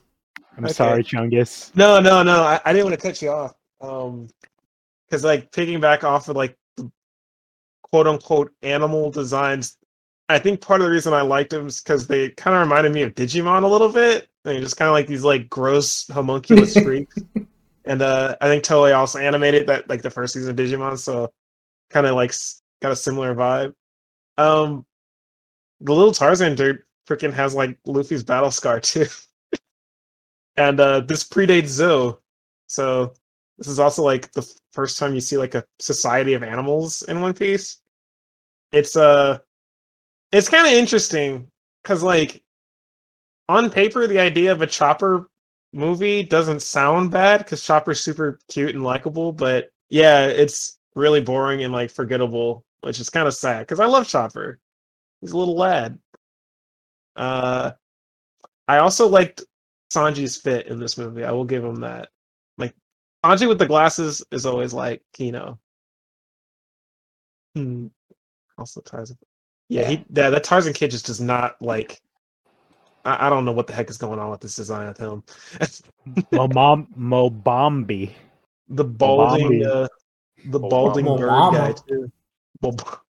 [0.57, 0.73] I'm Okay.
[0.73, 1.75] sorry, Chungus.
[1.75, 2.43] No, no, no.
[2.43, 3.55] I, I didn't want to cut you off.
[3.81, 4.29] Um,
[5.09, 6.91] because like picking back off of like the
[7.83, 9.77] quote unquote animal designs,
[10.29, 12.93] I think part of the reason I liked them is because they kind of reminded
[12.93, 14.29] me of Digimon a little bit.
[14.45, 17.17] They're just kind of like these like gross homunculus freaks.
[17.85, 21.33] And uh, I think Toei also animated that like the first season of Digimon, so
[21.91, 22.33] kind of like
[22.81, 23.75] got a similar vibe.
[24.39, 24.87] Um,
[25.81, 29.07] the little Tarzan dude freaking has like Luffy's battle scar too,
[30.57, 32.19] and uh, this predates Zou,
[32.69, 33.13] so
[33.59, 37.21] this is also like the first time you see like a society of animals in
[37.21, 37.79] One Piece.
[38.73, 39.39] It's uh,
[40.33, 41.49] it's kind of interesting
[41.83, 42.43] because like
[43.49, 45.29] on paper, the idea of a chopper
[45.73, 51.63] movie doesn't sound bad because Chopper's super cute and likable, but yeah, it's really boring
[51.65, 54.59] and like forgettable, which is kind of sad because I love Chopper.
[55.21, 55.99] He's a little lad.
[57.17, 57.73] Uh,
[58.69, 59.45] I also liked
[59.93, 61.25] Sanji's fit in this movie.
[61.25, 62.09] I will give him that.
[62.59, 62.75] Like
[63.25, 65.59] Sanji with the glasses is always like, know.
[67.55, 67.89] Hmm.
[68.59, 69.19] Also Tarzan.
[69.73, 72.03] Yeah, he yeah, that Tarzan kid just does not like.
[73.07, 75.25] I, I don't know what the heck is going on with this design of him.
[76.33, 78.13] Mom Mobombi.
[78.69, 79.89] the balding, uh,
[80.45, 81.19] the balding Mama.
[81.19, 82.13] bird guy too.
[82.61, 83.01] Bob-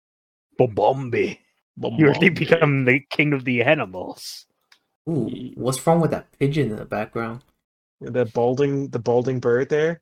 [0.60, 1.38] Mobombi.
[1.76, 4.46] You already become the king of the animals.
[5.08, 7.42] Ooh, what's wrong with that pigeon in the background?
[8.00, 10.00] the balding, the balding bird there.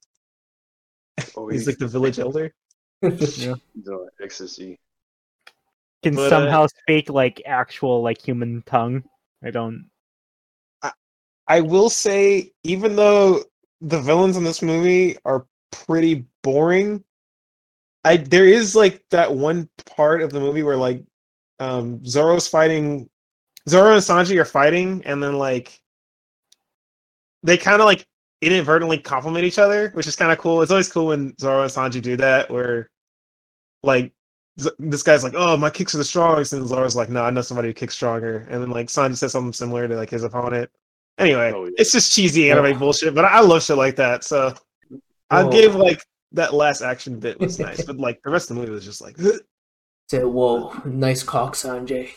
[1.36, 2.52] Oh, He's like the village elder.
[3.02, 3.54] yeah.
[3.74, 4.78] he's on ecstasy.
[6.02, 9.04] Can But, uh, somehow speak like actual like human tongue.
[9.44, 9.90] I don't.
[11.50, 13.42] I will say, even though
[13.80, 17.02] the villains in this movie are pretty boring,
[18.04, 21.02] I there is like that one part of the movie where like
[21.58, 23.10] um Zoro's fighting
[23.68, 25.80] Zoro and Sanji are fighting and then like
[27.42, 28.06] they kind of like
[28.40, 30.62] inadvertently compliment each other, which is kind of cool.
[30.62, 32.88] It's always cool when Zoro and Sanji do that where
[33.82, 34.12] like
[34.78, 37.40] this guy's like, "Oh, my kicks are the strongest," and Zoro's like, "No, I know
[37.42, 40.70] somebody who kicks stronger." And then like Sanji says something similar to like his opponent.
[41.18, 41.70] Anyway, Oh, yeah.
[41.78, 42.78] it's just cheesy anime Oh.
[42.78, 44.24] bullshit, but I love shit like that.
[44.24, 44.54] So
[45.30, 48.60] I gave like that last action bit was nice, but like the rest of the
[48.60, 49.16] movie was just like,
[50.10, 52.10] Said, whoa, nice cock, Sanjay.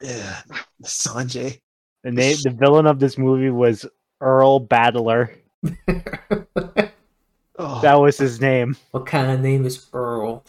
[0.00, 0.40] yeah,
[0.84, 1.60] Sanjay.
[2.04, 3.84] The name, the villain of this movie was
[4.20, 5.32] Earl Battler.
[7.62, 8.76] Oh, That was his name.
[8.92, 10.44] what kind of name is Earl?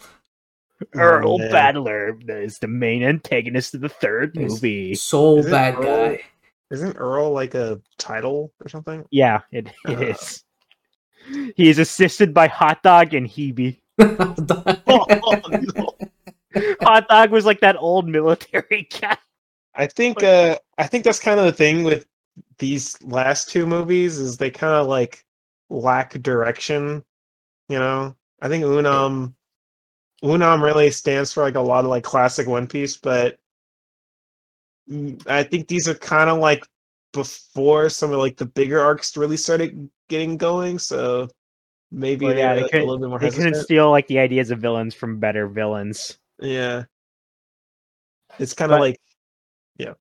[0.94, 1.50] Earl man.
[1.50, 4.94] Battler is the main antagonist of the third He's movie.
[4.94, 5.82] So Is it bad Earl?
[5.84, 6.22] guy.
[6.70, 9.04] Isn't Earl like a title or something?
[9.10, 10.02] Yeah, it, it Uh.
[10.02, 10.44] is.
[11.54, 13.78] He is assisted by Hot Dog and Hebe.
[14.00, 15.06] Oh,
[15.76, 15.94] no.
[16.82, 19.16] Hot Dog was like that old military guy.
[19.74, 22.06] I think uh I think that's kind of the thing with
[22.58, 25.24] these last two movies is they kind of like
[25.70, 27.04] lack direction,
[27.68, 28.14] you know.
[28.40, 29.34] I think Woonan
[30.22, 33.38] Woonan really stands for like a lot of like classic One Piece, but
[35.26, 36.64] I think these are kind of like
[37.12, 41.28] before some of like the bigger arcs really started getting going, so
[41.90, 44.06] maybe Well, yeah, they're like, uh, a couldn't- little bit more They couldn't steal like
[44.06, 46.18] the ideas of villains from better villains.
[46.40, 46.84] Yeah.
[48.38, 48.98] It's kind of like
[49.76, 49.94] yeah.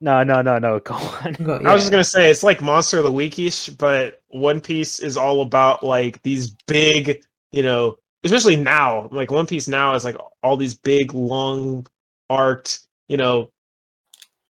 [0.00, 0.78] No, no, no, no.
[0.84, 1.32] Go on.
[1.34, 5.00] Go- I was just gonna say it's like Monster of the Weekish, but One Piece
[5.00, 7.96] is all about like these big, you know,
[8.32, 9.08] especially now.
[9.12, 11.86] Like One Piece now is like all these big, long
[12.30, 13.50] art, you know,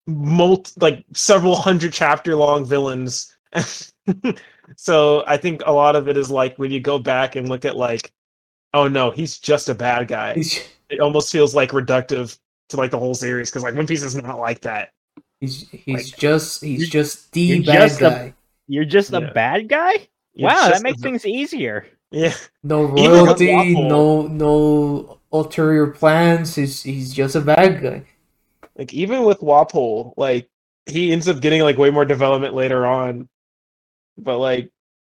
[0.06, 3.34] multi like several hundred chapter long villains.
[4.76, 7.64] so I think a lot of it is like when you go back and look
[7.64, 8.12] at like,
[8.74, 10.34] oh no, he's just a bad guy.
[10.34, 14.02] He's, It almost feels like reductive to like the whole series because like One Piece
[14.02, 14.90] is not like that.
[15.40, 18.34] he's, he's Like, just he's just the you're bad just a- guy.
[18.68, 19.92] You're just a bad guy?
[19.92, 21.86] It's wow, that makes a- things easier.
[22.10, 22.34] Yeah.
[22.62, 26.54] No royalty, no no ulterior plans.
[26.54, 28.04] He's he's just a bad guy.
[28.76, 30.48] like even with Wapol, like
[30.86, 33.28] he ends up getting like way more development later on.
[34.18, 34.70] But like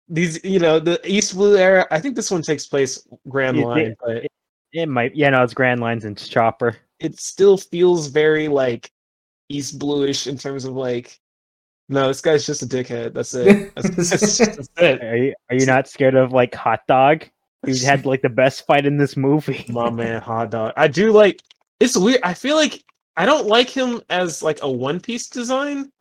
[0.08, 1.88] these, you know, the East Blue era.
[1.92, 4.28] I think this one takes place Grand You Line, think- but
[4.74, 5.16] It might.
[5.16, 6.78] Yeah, no, it's Grand Lines and Chopper.
[7.00, 8.92] it still feels very like
[9.50, 11.20] East Bluish in terms of like,
[11.90, 13.14] no, this guy's just a dickhead.
[13.14, 13.74] That's it.
[13.76, 15.04] That's, that's, just, that's it.
[15.04, 17.26] Are you, are you not scared of like Hot Dog?
[17.66, 19.66] He had like the best fight in this movie.
[19.70, 20.74] My man, hot dog.
[20.78, 21.42] I do like.
[21.80, 22.22] It's weird.
[22.24, 22.84] I feel like
[23.18, 25.92] I don't like him as like a One Piece design,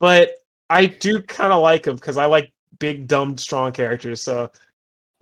[0.00, 0.32] but
[0.70, 4.22] I do kind of like him because I like big, dumb, strong characters.
[4.22, 4.50] So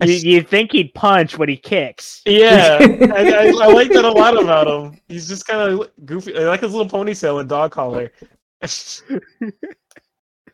[0.03, 2.21] You, you think he'd punch when he kicks?
[2.25, 4.99] yeah, I, I, I like that a lot about him.
[5.07, 6.37] He's just kind of goofy.
[6.37, 8.11] I like his little ponytail and dog collar.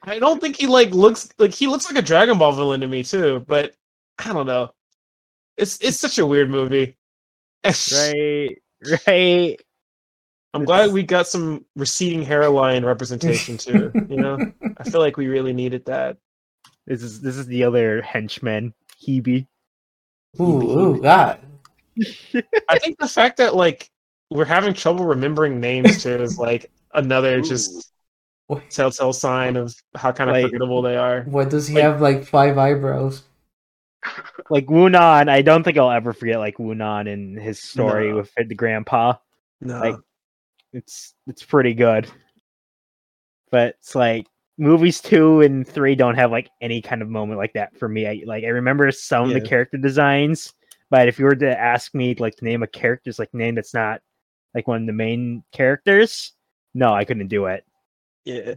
[0.06, 2.88] I don't think he like looks like he looks like a Dragon Ball villain to
[2.88, 3.74] me too, but
[4.20, 4.74] I don't know.
[5.58, 6.97] It's it's such a weird movie.
[7.66, 8.62] Right,
[9.08, 9.58] right.
[10.54, 13.89] I'm glad we got some receding hairline representation too.
[14.10, 16.18] You know, I feel like we really needed that.
[16.86, 19.47] This is this is the other henchman, Hebe.
[20.41, 21.39] Ooh, ooh, God.
[22.70, 23.89] I think the fact that like
[24.30, 27.86] we're having trouble remembering names too is like another just What,
[28.70, 31.24] telltale sign of how kind of Like- forgettable they are.
[31.24, 33.24] what does he Like- have like five eyebrows?
[34.50, 38.18] Like Woonan, I don't think I'll ever forget like Woonan and his story No.
[38.18, 39.14] with the grandpa.
[39.62, 39.96] No, like-
[40.74, 42.08] It's it's pretty good.
[43.52, 44.28] But it's like
[44.58, 48.06] movies two and three don't have like any kind of moment like that for me.
[48.08, 50.54] I like I remember some of the character designs,
[50.89, 53.56] but if you were to ask me like to name a character, just like name
[53.56, 54.02] that's not
[54.54, 56.34] like one of the main characters,
[56.74, 57.66] no, I couldn't do it.
[58.26, 58.55] Yeah.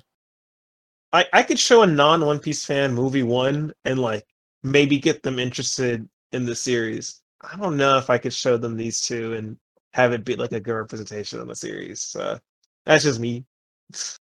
[1.12, 4.24] I I could show a non One Piece fan movie one and like
[4.62, 7.22] maybe get them interested in the series.
[7.40, 9.56] I don't know if I could show them these two and
[9.92, 12.02] have it be like a good representation of the series.
[12.02, 12.38] So
[12.84, 13.44] that's just me.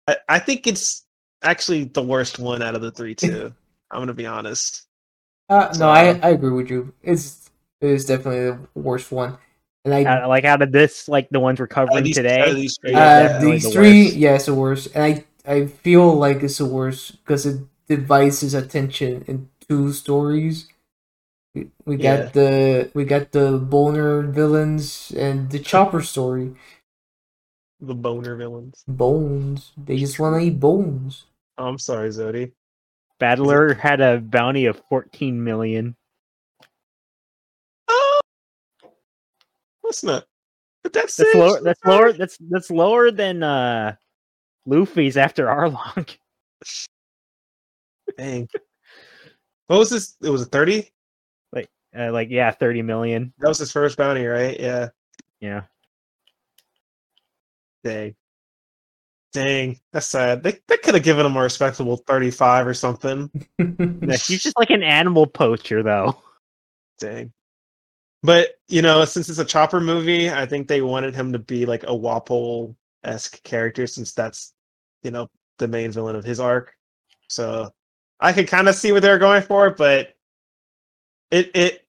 [0.06, 1.06] I, I think it's
[1.42, 3.52] actually the worst one out of the three too.
[3.90, 4.86] I'm gonna be honest.
[5.48, 6.94] Uh, So- no, I, I agree with you.
[7.02, 7.50] It's
[7.80, 9.38] it is definitely the worst one.
[9.84, 12.76] And I Uh, like out of this, like the ones we're covering these- today, these
[12.80, 14.16] three, yeah, uh, definitely these the three, worst.
[14.16, 14.88] yeah, it's the worst.
[14.94, 19.92] And I I feel like it's the worst because it divides his attention in two
[19.92, 20.68] stories.
[21.54, 22.24] We, we got Yeah.
[22.26, 26.54] the we got the boner villains and the chopper story.
[27.82, 28.84] the boner villains.
[28.86, 29.72] Bones.
[29.78, 31.24] They just want to eat bones.
[31.56, 32.52] I'm sorry, Zodi.
[33.18, 35.96] Battler had a bounty of 14 million.
[39.91, 40.24] That's not.
[40.82, 41.61] But that's That's lower.
[41.61, 42.12] That's lower.
[42.12, 43.97] That's that's lower than uh,
[44.66, 46.16] Luffy's after Arlong.
[48.16, 48.49] Dang.
[49.66, 50.16] What was this?
[50.22, 50.91] It was a thirty.
[51.97, 53.32] Uh, like yeah, 30 million.
[53.38, 54.59] That was his first bounty, right?
[54.59, 54.91] Yeah.
[55.41, 55.62] Yeah.
[57.82, 58.14] Dang.
[59.32, 59.80] Dang.
[59.93, 60.43] That's sad.
[60.43, 63.30] They they could have given him a respectable thirty-five or something.
[63.59, 66.16] Yeah, He's just like an animal poacher, though.
[66.99, 67.32] Dang.
[68.22, 71.64] But you know, since it's a Chopper movie, I think they wanted him to be
[71.66, 74.54] like a Wapol esque character, since that's
[75.02, 76.74] you know the main villain of his arc.
[77.28, 77.72] So
[78.20, 80.14] I could kind of see what they're going for, but
[81.30, 81.86] it it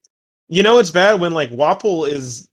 [0.48, 2.48] you know it's bad when like Wapol is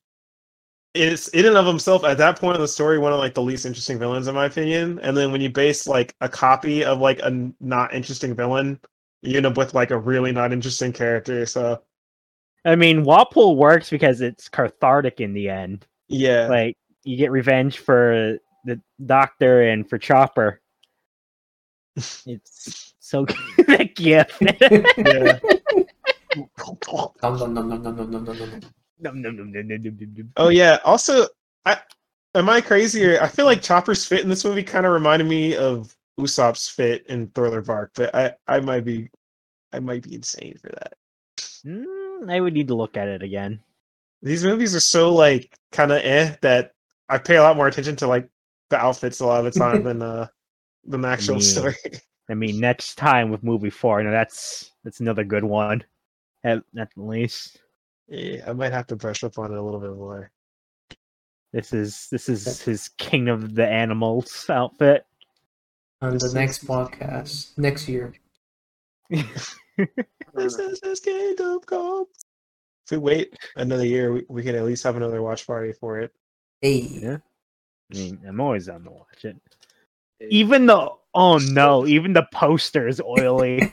[0.95, 3.41] is in and of himself at that point in the story one of like the
[3.41, 4.99] least interesting villains in my opinion.
[5.01, 8.79] And then when you base like a copy of like a not interesting villain,
[9.21, 11.45] you end up with like a really not interesting character.
[11.45, 11.83] So
[12.65, 15.85] I mean, Wapol works because it's cathartic in the end.
[16.07, 16.47] Yeah.
[16.47, 20.61] Like you get revenge for the doctor and for Chopper.
[22.25, 23.25] It's so
[23.57, 23.99] good.
[23.99, 24.23] yeah.
[30.37, 30.77] oh yeah.
[30.85, 31.27] Also,
[31.65, 31.79] I
[32.35, 33.19] am I crazier?
[33.21, 37.05] I feel like Chopper's fit in this movie kind of reminded me of Usopp's fit
[37.07, 39.09] in Thriller Bark, but I I might be
[39.73, 40.93] I might be insane for that.
[41.65, 41.98] Mm.
[42.27, 43.59] I would need to look at it again.
[44.21, 46.73] These movies are so like kind of eh that
[47.07, 48.27] I pay a lot more attention to like
[48.69, 50.27] the outfits a lot of the time than uh
[50.85, 51.41] than the actual Yeah.
[51.41, 51.75] story.
[52.29, 55.83] I mean, next time with movie four, now that's that's another good one,
[56.43, 57.61] at, at least.
[58.07, 60.31] yeah, I might have to brush up on it a little bit more.
[61.53, 65.05] This is this is his King of the Animals outfit.
[66.01, 68.13] On the next podcast, next year.
[70.33, 72.05] This is his kingdom come.
[72.85, 75.99] If we wait another year, we, we can at least have another watch party for
[75.99, 76.11] it.
[76.61, 76.79] Hey.
[76.79, 77.17] Yeah.
[77.93, 79.37] I mean, I'm always on to watch it.
[80.29, 83.59] Even though, oh no, even the poster is oily.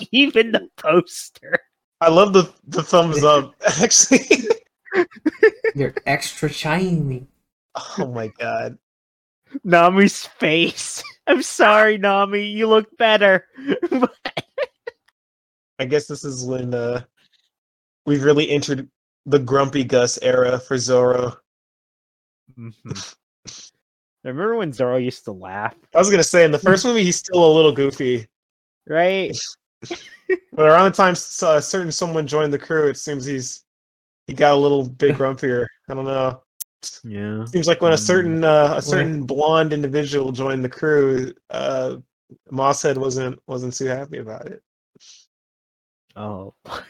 [0.12, 1.58] even the poster.
[2.00, 3.54] I love the the thumbs up.
[3.82, 4.26] Actually,
[5.74, 7.26] You're extra shiny.
[7.98, 8.78] oh my god.
[9.64, 11.02] Nami's face.
[11.26, 12.44] I'm sorry, Nami.
[12.44, 13.46] You look better.
[15.80, 17.02] I guess this is when uh
[18.04, 18.88] we've really entered
[19.24, 21.36] the grumpy Gus era for Zoro.
[22.58, 23.14] Mhm.
[24.22, 27.16] Remember when Zoro used to laugh, I was gonna say in the first movie he's
[27.16, 28.28] still a little goofy,
[28.86, 29.34] right?
[30.52, 33.64] but around the time uh, certain someone joined the crew, it seems he's
[34.26, 35.64] he got a little bit grumpier.
[35.88, 36.42] I don't know.
[37.02, 37.46] Yeah.
[37.46, 37.98] Seems like when a Mm.
[37.98, 41.96] certain uh, a certain blonde individual joined the crew, uh,
[42.52, 44.62] Mosshead wasn't wasn't too happy about it.
[46.16, 46.54] Oh.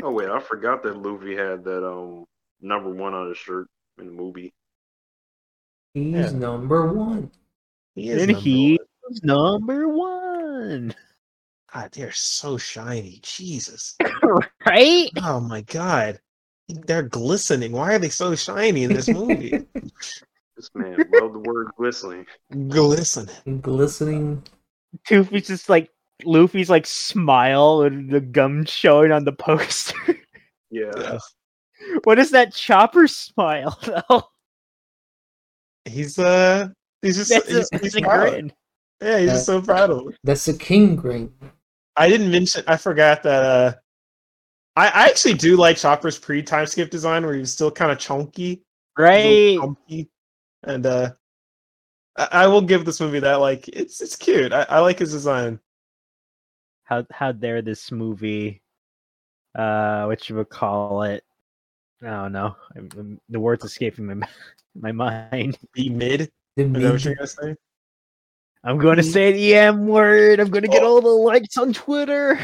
[0.00, 2.24] Oh wait, I forgot that Luffy had that um
[2.60, 3.66] number one on his shirt
[3.98, 4.54] in the movie.
[5.92, 6.38] He's Yeah.
[6.38, 7.32] number one.
[7.96, 8.86] He is And number he one.
[9.08, 10.94] was number one.
[11.74, 13.18] God, they're so shiny.
[13.24, 13.96] Jesus.
[14.66, 15.10] right?
[15.20, 16.20] Oh my god.
[16.68, 17.72] They're glistening.
[17.72, 19.66] Why are they so shiny in this movie?
[20.56, 22.24] This man loved the word glistening.
[22.68, 23.60] glistening.
[23.60, 24.42] Glistening.
[25.08, 25.90] Goofy's just like
[26.24, 29.94] Luffy's like smile and the gum showing on the poster.
[30.70, 30.92] Yeah.
[30.98, 31.18] Yeah.
[32.04, 33.78] what is that chopper smile
[34.10, 34.22] though?
[35.86, 36.68] He's uh
[37.00, 38.52] he's just That's he's, a, he's a grin.
[39.00, 40.16] Yeah, he's just so proud of it.
[40.24, 41.32] That's a king grin.
[41.96, 43.74] I didn't mention I forgot that uh
[44.76, 47.98] I, I actually do like Chopper's pre time skip design where he's still kind of
[47.98, 48.62] chunky.
[48.98, 49.58] a Right?
[49.58, 50.10] chunky,
[50.64, 51.12] And uh
[52.18, 54.52] I, I will give this movie that like it's it's cute.
[54.52, 55.58] I, I like his design.
[56.88, 58.62] How how dare this movie?
[59.54, 61.22] Uh, what you would call it?
[62.02, 62.56] I don't know.
[62.76, 64.26] I'm- I'm- the words escaping my
[64.74, 65.58] my mind.
[65.74, 66.30] Be mid.
[66.56, 67.56] The Is that what you're mid- gonna say?
[68.64, 70.40] I'm going to say the M word.
[70.40, 72.40] I'm going to get all the likes on Twitter.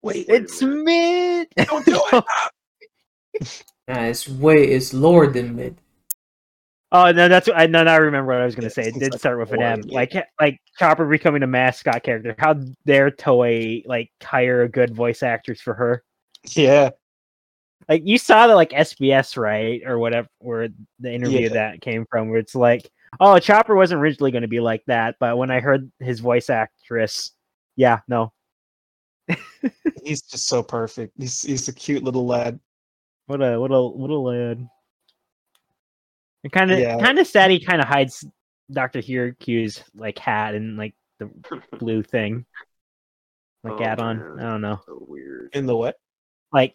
[0.00, 1.48] Wait, It's mid.
[1.56, 2.24] don't do it.
[3.88, 5.76] Nah, it's way it's lower than mid.
[6.92, 8.88] Oh no, that's I no, no, I remember what I was gonna say.
[8.88, 9.82] It did start with an M.
[9.82, 12.34] Like like Chopper becoming a mascot character.
[12.38, 16.02] How dare Toei like hire a good voice actress for her?
[16.56, 16.90] Yeah.
[17.88, 20.68] Like you saw the like SBS right or whatever where
[20.98, 21.48] the interview Yeah.
[21.50, 25.38] that came from where it's like, oh Chopper wasn't originally gonna be like that, but
[25.38, 27.32] when I heard his voice actress,
[27.76, 28.32] yeah, no.
[30.04, 31.12] He's just so perfect.
[31.18, 32.58] He's he's a cute little lad.
[33.26, 34.68] What a what a what a lad.
[36.44, 36.98] And kind of Yeah.
[36.98, 38.24] kind of sad he kind of hides
[38.70, 41.30] Doctor Hiriluk's like hat and like the
[41.78, 42.46] blue thing,
[43.64, 44.18] like Oh, add on.
[44.18, 44.38] man.
[44.38, 45.50] I don't know, So weird.
[45.54, 45.96] In the what?
[46.52, 46.74] like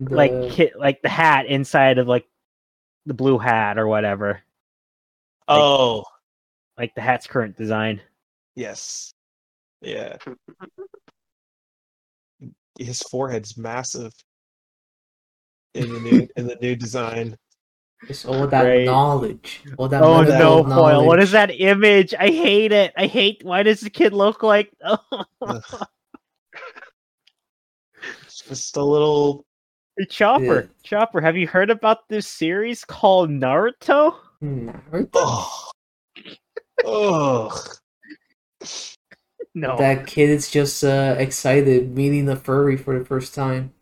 [0.00, 2.26] The, like like the hat inside of like
[3.06, 4.42] the blue hat or whatever,
[5.48, 6.04] Oh,
[6.76, 8.00] like the hat's current design.
[8.54, 9.12] yes.
[9.80, 10.16] Yeah.
[12.78, 14.12] His forehead's massive
[15.74, 17.36] in the new in the new design.
[18.08, 18.84] It's all that Right.
[18.84, 19.62] knowledge.
[19.76, 21.06] All that Oh medical no, foil!
[21.06, 22.14] What is that image?
[22.14, 22.92] I hate it.
[22.96, 23.42] I hate.
[23.44, 24.70] Why does the kid look like?
[28.24, 29.44] It's just a little
[29.98, 30.66] Hey, Chopper, Yeah.
[30.84, 34.14] Chopper, have you heard about this series called Naruto?
[34.42, 35.08] Naruto?
[35.14, 35.70] oh.
[36.84, 37.64] Oh.
[39.54, 39.76] No.
[39.76, 43.72] That kid is just uh, excited meeting the furry for the first time.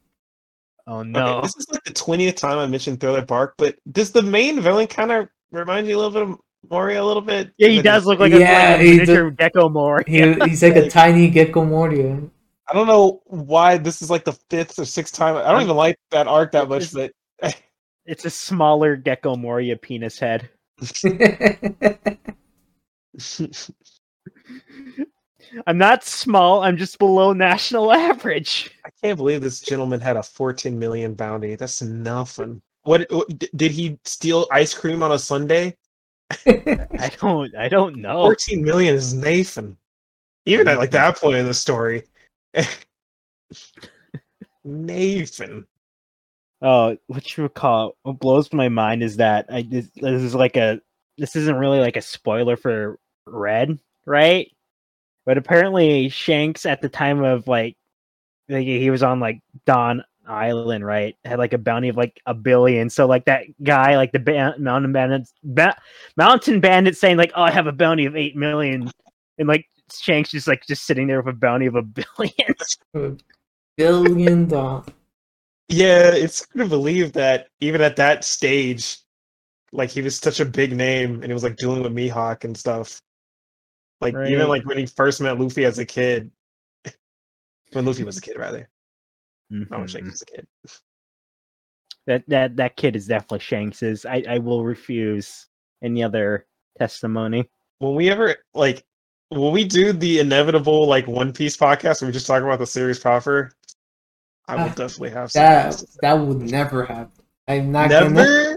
[0.86, 1.40] Oh Okay, no.
[1.42, 4.86] this is like the twentieth time I mentioned Thriller Bark, but does the main villain
[4.86, 6.36] kind of remind you a little bit of
[6.70, 7.52] Moria a little bit?
[7.58, 10.02] Yeah, he does look like a, Yeah, like a he miniature gecko more.
[10.06, 12.20] He, he's like a tiny gecko Moria.
[12.68, 15.36] I don't know why this is like the fifth or sixth time.
[15.36, 17.12] I don't even like that arc that much, but
[18.06, 20.48] It's a smaller gecko moria penis head.
[25.66, 26.62] I'm not small.
[26.62, 28.70] I'm just below national average.
[28.84, 31.54] I can't believe this gentleman had a 14 million bounty.
[31.54, 32.62] That's nothing.
[32.82, 35.76] What, what did he steal ice cream on a Sunday?
[36.46, 37.54] I don't.
[37.56, 38.22] I don't know.
[38.22, 39.76] 14 million is Nathan.
[40.44, 42.04] Even at like that point in the story.
[44.64, 45.66] Nathan.
[46.62, 47.96] Oh, what you recall?
[48.02, 50.80] What blows my mind is that I this, this is like a.
[51.18, 54.50] This isn't really like a spoiler for Red, right?
[55.26, 57.76] But apparently Shanks at the time of like,
[58.48, 61.16] like he was on like Dawn Island, right?
[61.24, 62.88] Had like a bounty of like a billion.
[62.88, 65.76] So like that guy, like the ba- mountain bandits, ba-
[66.16, 68.90] mountain bandit, saying like, "Oh, I have a bounty of eight million.
[69.38, 71.82] and like Shanks just like just sitting there with a bounty of a
[72.16, 73.18] billion.
[73.76, 74.86] Billion dollars.
[75.68, 78.98] Yeah, it's hard to believe that even at that stage,
[79.72, 82.56] like he was such a big name and he was like dealing with Mihawk and
[82.56, 83.00] stuff.
[84.00, 86.30] Like even like when he first met Luffy as a kid.
[87.72, 88.68] when Luffy was a kid, rather.
[89.50, 90.10] Not when Shanks Mhm.
[90.12, 90.46] was a kid.
[92.06, 94.04] That that that kid is definitely Shanks's.
[94.06, 95.46] I I will refuse
[95.82, 96.46] any other
[96.78, 97.48] testimony.
[97.78, 98.84] When we ever like
[99.30, 102.66] when we do the inevitable like One Piece podcast where we just talk about the
[102.66, 103.50] series proper,
[104.46, 107.24] I will Ah, definitely have some That that would never happen.
[107.48, 107.98] I'm not say.
[108.00, 108.56] gonna.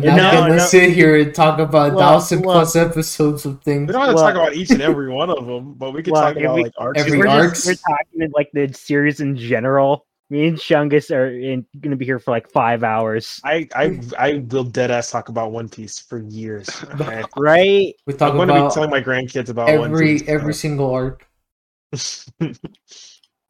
[0.00, 0.10] Never.
[0.10, 0.64] I'm not No, gonna no.
[0.64, 2.52] sit here and talk about Look, thousand look.
[2.52, 3.86] plus episodes of things.
[3.88, 6.02] We don't have to Well- talk about each and every one of them, but we
[6.02, 7.00] can Well, talk about we- like arcs.
[7.00, 7.64] every we're arcs.
[7.64, 10.06] just we're talking like the series in general.
[10.30, 14.44] Me and Chungus are in, gonna be here for like five hours, I, I I
[14.50, 16.70] will dead ass talk about One Piece for years.
[17.00, 17.22] Okay?
[17.36, 17.94] right?
[18.06, 20.28] We talk I'm going to be telling my grandkids about One every Piece.
[20.28, 21.26] every single arc.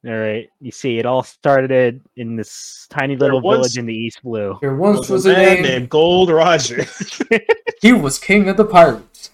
[0.05, 0.49] All right.
[0.61, 4.59] You see, it all started in this tiny little once- village in the East Blue.
[4.61, 6.85] There once was was a a man named Gold Roger.
[7.81, 9.31] He was king of the pirates.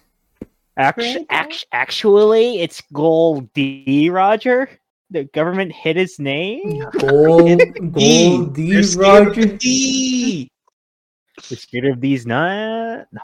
[0.78, 4.08] Actu- act- actually, it's Gold D.
[4.08, 4.70] Roger.
[5.10, 6.82] The government hid his name.
[6.98, 7.60] Gold,
[7.92, 8.70] gold D.
[8.72, 9.44] They're of Roger.
[9.56, 10.50] D.
[11.48, 13.06] The spirit of these nut.
[13.12, 13.20] No.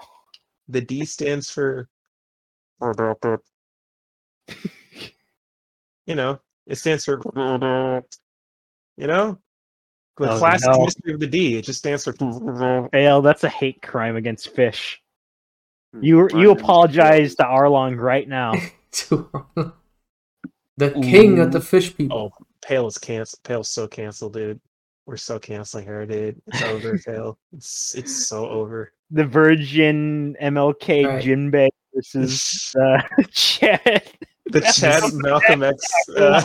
[0.69, 1.89] The D stands for.
[6.07, 7.21] You know, it stands for.
[8.97, 9.39] You know,
[10.19, 10.85] the Oh, classic no.
[10.85, 11.57] mystery of the D.
[11.59, 12.13] It just stands for.
[12.93, 13.23] Fail.
[13.23, 15.03] That's a hate crime against fish.
[15.93, 18.53] Hmm, You my you apologize to Arlong right now.
[20.77, 22.33] the king of the fish people.
[22.39, 23.43] Oh, Pale is canceled.
[23.43, 24.61] Pale's so canceled, dude.
[25.07, 26.41] We're so canceling her, dude.
[26.47, 27.37] It's over, Pale.
[27.53, 28.93] It's it's so over.
[29.11, 31.25] The Virgin MLK Right.
[31.25, 33.03] Jinbei versus uh,
[33.33, 34.05] Chad.
[34.47, 35.85] The Chad Malcolm X.
[36.17, 36.41] Uh,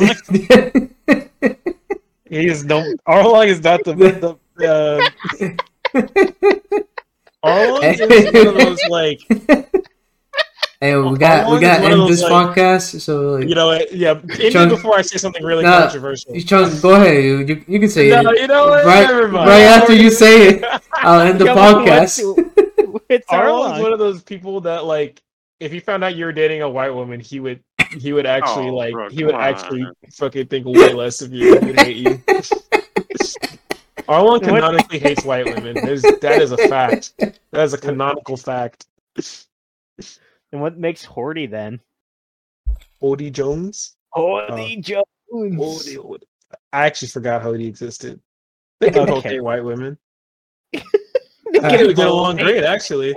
[2.30, 2.84] he is no.
[3.08, 3.94] Arlong is not the.
[3.94, 5.00] the uh,
[7.44, 8.00] Arlong is
[8.34, 9.20] one of those like
[10.82, 13.02] hey, we Arlong got we got one to end this like- podcast.
[13.02, 13.68] So like, you know.
[13.68, 16.40] what, Yeah, end Chunk- before I say something really Nah, controversial.
[16.42, 17.24] Chunk, go ahead.
[17.24, 18.42] You, you, you can say No, it.
[18.42, 18.86] you know what?
[18.86, 19.50] Right- Never mind.
[19.50, 20.64] right after you say it.
[20.94, 22.36] I'll end the podcast.
[22.36, 22.50] what's-
[23.10, 23.82] It's Arlong's Arlong.
[23.82, 25.22] one of those people that like
[25.60, 27.64] if he found out you were dating a white woman, he would
[28.00, 29.94] he would actually Oh, like bro, he would come actually on.
[30.12, 31.60] fucking think way less of you.
[31.60, 32.22] He would hate you.
[34.08, 34.44] Arlong What?
[34.44, 35.76] canonically hates white women.
[35.76, 37.14] There's, that is a fact.
[37.20, 38.88] That is a canonical fact.
[40.52, 41.80] And what makes Hody then?
[43.02, 43.96] Hody Jones.
[44.16, 45.06] Horty Jones.
[45.32, 45.56] Hody,
[45.98, 46.22] Hody.
[46.74, 48.20] I actually forgot Hody existed.
[48.80, 49.30] They can both Okay.
[49.36, 49.98] date white women.
[50.76, 50.80] Uh,
[51.52, 53.16] They would get along great, actually.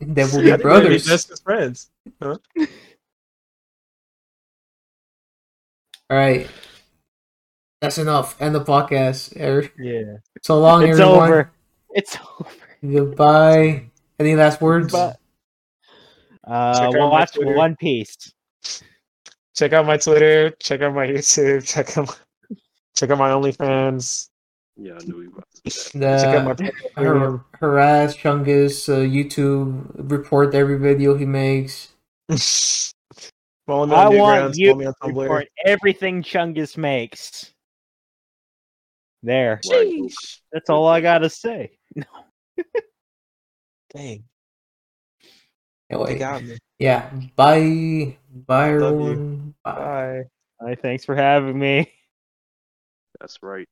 [0.00, 1.06] They will be think they'd brothers.
[1.08, 1.90] best as friends.
[2.20, 2.38] All
[6.10, 6.48] right.
[7.80, 8.40] That's enough.
[8.40, 9.38] End the podcast.
[9.40, 10.18] Er, Yeah.
[10.42, 11.28] So long, It's everyone.
[11.28, 11.50] over.
[11.90, 12.50] It's over.
[12.82, 13.90] Goodbye.
[14.18, 14.92] Any last words?
[14.92, 15.18] But-
[16.44, 17.54] Uh, Check out we'll my watch Twitter.
[17.56, 18.32] One Piece.
[19.56, 22.14] check out my Twitter, check out my YouTube, check out my,
[22.94, 24.28] check out my OnlyFans,
[24.76, 25.26] Yeah, I knew he
[25.66, 25.90] was.
[25.94, 26.96] about to say that.
[26.96, 31.92] my The har- harass Chungus uh, YouTube report every video he makes.
[33.66, 37.52] Follow me I want you follow me on to report everything Chungus makes.
[39.22, 39.60] There.
[39.68, 40.12] Right.
[40.52, 41.76] That's all I gotta say.
[43.94, 44.24] Dang,
[45.90, 46.58] Anyway, they got me.
[46.78, 47.10] yeah.
[47.34, 48.16] Bye.
[48.30, 49.54] Bye, everyone.
[49.64, 49.72] Bye.
[49.72, 50.22] Bye.
[50.60, 51.92] All right, thanks for having me.
[53.20, 53.68] That's right.